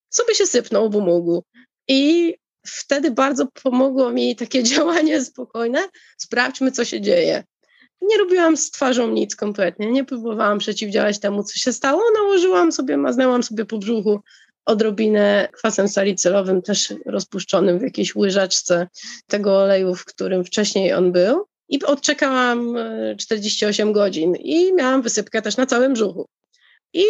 [0.09, 1.43] sobie się sypnął w mógł.
[1.87, 2.35] I
[2.67, 5.79] wtedy bardzo pomogło mi takie działanie spokojne.
[6.17, 7.43] Sprawdźmy, co się dzieje.
[8.01, 12.01] Nie robiłam z twarzą nic kompletnie, nie próbowałam przeciwdziałać temu, co się stało.
[12.13, 14.21] Nałożyłam sobie, maznęłam sobie po brzuchu
[14.65, 18.87] odrobinę kwasem salicylowym, też rozpuszczonym w jakiejś łyżeczce
[19.27, 21.45] tego oleju, w którym wcześniej on był.
[21.69, 22.75] I odczekałam
[23.17, 26.27] 48 e, godzin i miałam wysypkę też na całym brzuchu.
[26.93, 27.05] I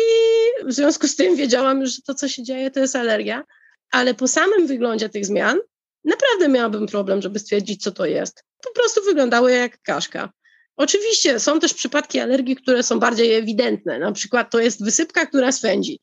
[0.66, 3.44] w związku z tym wiedziałam już, że to, co się dzieje, to jest alergia
[3.92, 5.60] ale po samym wyglądzie tych zmian
[6.04, 8.44] naprawdę miałabym problem, żeby stwierdzić, co to jest.
[8.64, 10.30] Po prostu wyglądały jak kaszka.
[10.78, 14.00] Oczywiście są też przypadki alergii, które są bardziej ewidentne.
[14.00, 16.00] Na przykład to jest wysypka, która swędzi.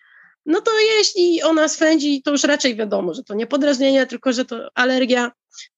[0.47, 4.45] No to jeśli ona swędzi, to już raczej wiadomo, że to nie podrażnienie, tylko że
[4.45, 5.33] to alergia.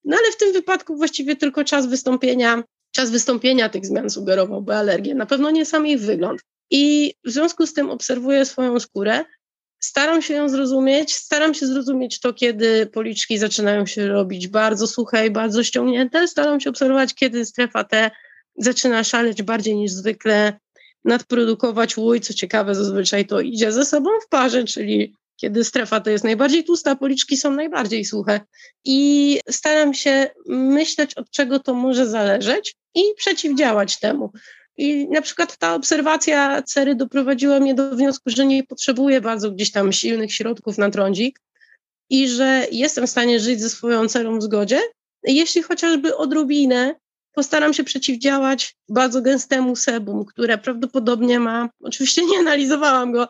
[0.05, 5.15] No ale w tym wypadku właściwie tylko czas wystąpienia, czas wystąpienia tych zmian sugerowałby alergię.
[5.15, 6.41] Na pewno nie sam ich wygląd.
[6.71, 9.25] I w związku z tym obserwuję swoją skórę
[9.87, 11.15] Staram się ją zrozumieć.
[11.15, 16.29] Staram się zrozumieć to, kiedy policzki zaczynają się robić bardzo suche i bardzo ściągnięte.
[16.29, 18.11] Staram się obserwować, kiedy strefa T
[18.57, 20.59] zaczyna szaleć bardziej niż zwykle,
[21.05, 22.21] nadprodukować łój.
[22.21, 26.65] Co ciekawe, zazwyczaj to idzie ze sobą w parze, czyli kiedy strefa to jest najbardziej
[26.65, 28.41] tłusta, policzki są najbardziej suche.
[28.85, 34.33] I staram się myśleć, od czego to może zależeć i przeciwdziałać temu.
[34.79, 39.73] I na przykład ta obserwacja cery doprowadziła mnie do wniosku, że nie potrzebuję bardzo gdzieś
[39.73, 41.41] tam silnych środków na trądzik
[42.11, 44.81] i że jestem w stanie żyć ze swoją cerą w zgodzie,
[45.23, 46.95] jeśli chociażby odrobinę
[47.33, 53.29] postaram się przeciwdziałać bardzo gęstemu sebum, które prawdopodobnie ma, oczywiście nie analizowałam go,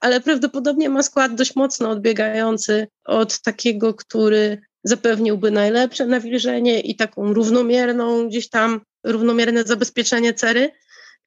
[0.00, 7.32] ale prawdopodobnie ma skład dość mocno odbiegający od takiego, który zapewniłby najlepsze nawilżenie i taką
[7.32, 10.70] równomierną gdzieś tam, równomierne zabezpieczenie cery,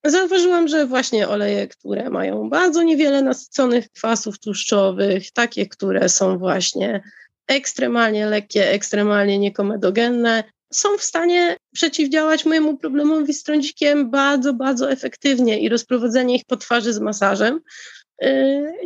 [0.06, 7.04] Zauważyłam, że właśnie oleje, które mają bardzo niewiele nasyconych kwasów tłuszczowych, takie, które są właśnie
[7.47, 10.43] ekstremalnie lekkie, ekstremalnie niekomedogenne,
[10.74, 16.58] są w stanie przeciwdziałać mojemu problemowi z trądzikiem bardzo, bardzo efektywnie i rozprowadzenie ich po
[16.58, 17.60] twarzy z masażem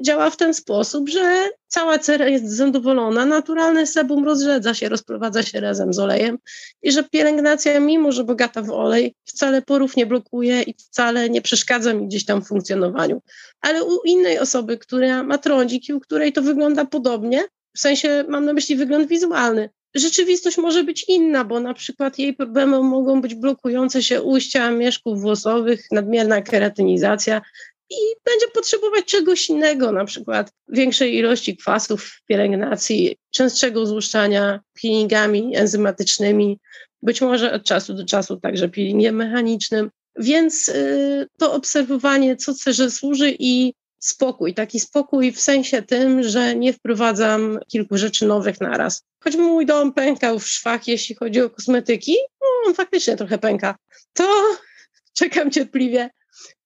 [0.02, 5.60] działa w ten sposób, że cała cera jest zadowolona, naturalny sebum rozrzedza się, rozprowadza się
[5.60, 6.38] razem z olejem
[6.82, 11.42] i że pielęgnacja, mimo że bogata w olej, wcale porów nie blokuje i wcale nie
[11.42, 13.22] przeszkadza mi gdzieś tam w funkcjonowaniu.
[13.62, 17.44] Ale u innej osoby, która ma trądzik i u której to wygląda podobnie,
[17.76, 22.34] w sensie mam na myśli wygląd wizualny, rzeczywistość może być inna, bo na przykład jej
[22.34, 27.42] problemem mogą być blokujące się ujścia mieszków włosowych, nadmierna keratynizacja,
[27.90, 35.56] i będzie potrzebować czegoś innego, na przykład większej ilości kwasów w pielęgnacji, częstszego złuszczania peelingami
[35.56, 36.60] enzymatycznymi,
[37.02, 39.90] być może od czasu do czasu także peelingiem mechanicznym.
[40.20, 46.56] Więc y, to obserwowanie, co cerze służy i spokój, taki spokój w sensie tym, że
[46.56, 49.04] nie wprowadzam kilku rzeczy nowych naraz.
[49.24, 53.76] Choć mój dom pękał w szwach, jeśli chodzi o kosmetyki, no, on faktycznie trochę pęka,
[54.14, 54.28] to
[55.20, 56.10] czekam cierpliwie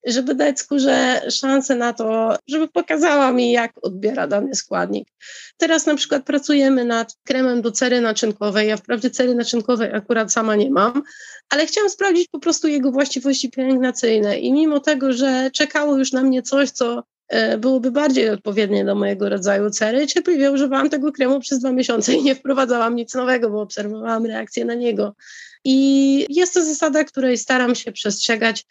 [0.06, 5.08] żeby dać skórze szansę na to, żeby pokazała mi, jak odbiera dany składnik.
[5.58, 8.68] Teraz na przykład pracujemy nad kremem do cery naczynkowej.
[8.68, 11.04] Ja wprawdzie cery naczynkowej akurat sama nie mam,
[11.50, 14.40] ale chciałam sprawdzić po prostu jego właściwości pielęgnacyjne.
[14.40, 18.96] I mimo tego, że czekało już na mnie coś, co e, byłoby bardziej odpowiednie do
[18.96, 23.50] mojego rodzaju cery, cierpliwie używałam tego kremu przez dwa miesiące i nie wprowadzałam nic nowego,
[23.50, 25.16] bo obserwowałam reakcję na niego.
[25.66, 28.66] I jest to zasada, której staram się przestrzegać,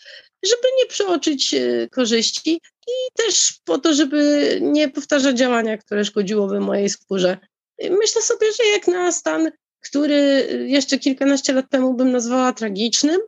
[0.45, 6.61] żeby nie przeoczyć e, korzyści i też po to, żeby nie powtarzać działania, które szkodziłoby
[6.61, 7.39] mojej skórze.
[7.83, 13.21] Myślę sobie, że jak na stan, który jeszcze kilkanaście lat temu bym nazwała tragicznym,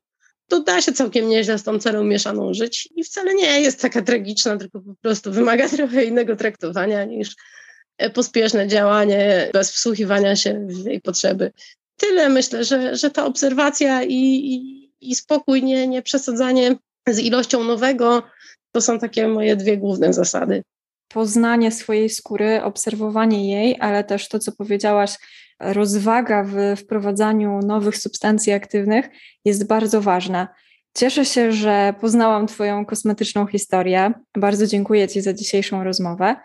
[0.48, 4.02] to da się całkiem nieźle z tą cerą mieszaną żyć i wcale nie jest taka
[4.02, 7.34] tragiczna, tylko po prostu wymaga trochę innego traktowania niż
[7.98, 11.52] e, pospieszne działanie bez wsłuchiwania się w jej potrzeby
[12.00, 16.76] tyle myślę, że, że ta obserwacja i, i, i spokój, nie, nie przesadzanie
[17.08, 18.22] z ilością nowego,
[18.72, 20.62] to są takie moje dwie główne zasady.
[21.08, 25.16] Poznanie swojej skóry, obserwowanie jej, ale też to, co powiedziałaś,
[25.60, 29.08] rozwaga w wprowadzaniu nowych substancji aktywnych
[29.44, 30.48] jest bardzo ważna.
[30.96, 34.12] Cieszę się, że poznałam Twoją kosmetyczną historię.
[34.36, 36.36] Bardzo dziękuję Ci za dzisiejszą rozmowę.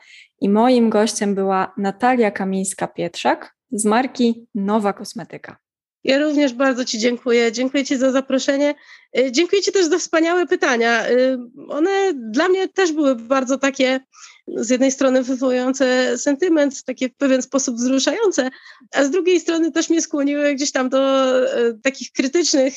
[0.41, 3.37] I moim gościem była Natalia Kamińska-Pietrzak,
[3.75, 5.57] z marki Nowa Kosmetyka.
[6.03, 7.51] Ja również bardzo Ci dziękuję.
[7.51, 8.75] Dziękuję Ci za zaproszenie.
[9.17, 11.09] Y, dziękuję Ci też za wspaniałe pytania.
[11.09, 11.37] Y,
[11.69, 13.99] one dla mnie też były bardzo takie,
[14.47, 18.49] z jednej strony wywołujące sentyment, takie w pewien sposób wzruszające,
[18.93, 22.73] a z drugiej strony też mnie skłoniły gdzieś tam do y, takich krytycznych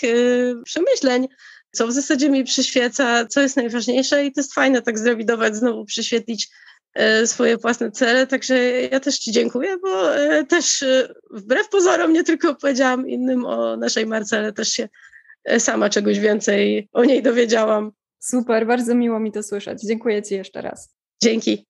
[0.65, 1.29] przemyśleń,
[1.73, 5.85] co w zasadzie mi przyświeca, co jest najważniejsze i to jest fajne tak zrewidować, znowu
[5.85, 6.49] przyświetlić
[7.25, 12.25] swoje własne cele, także ja też Ci dziękuję, bo e, też e, wbrew pozorom nie
[12.25, 14.89] tylko powiedziałam innym o naszej marce, ale też się
[15.59, 17.93] sama czegoś więcej o niej dowiedziałam.
[18.19, 19.83] Super, bardzo miło mi to słyszeć.
[19.83, 20.95] Dziękuję Ci jeszcze raz.
[21.23, 21.67] Dzięki.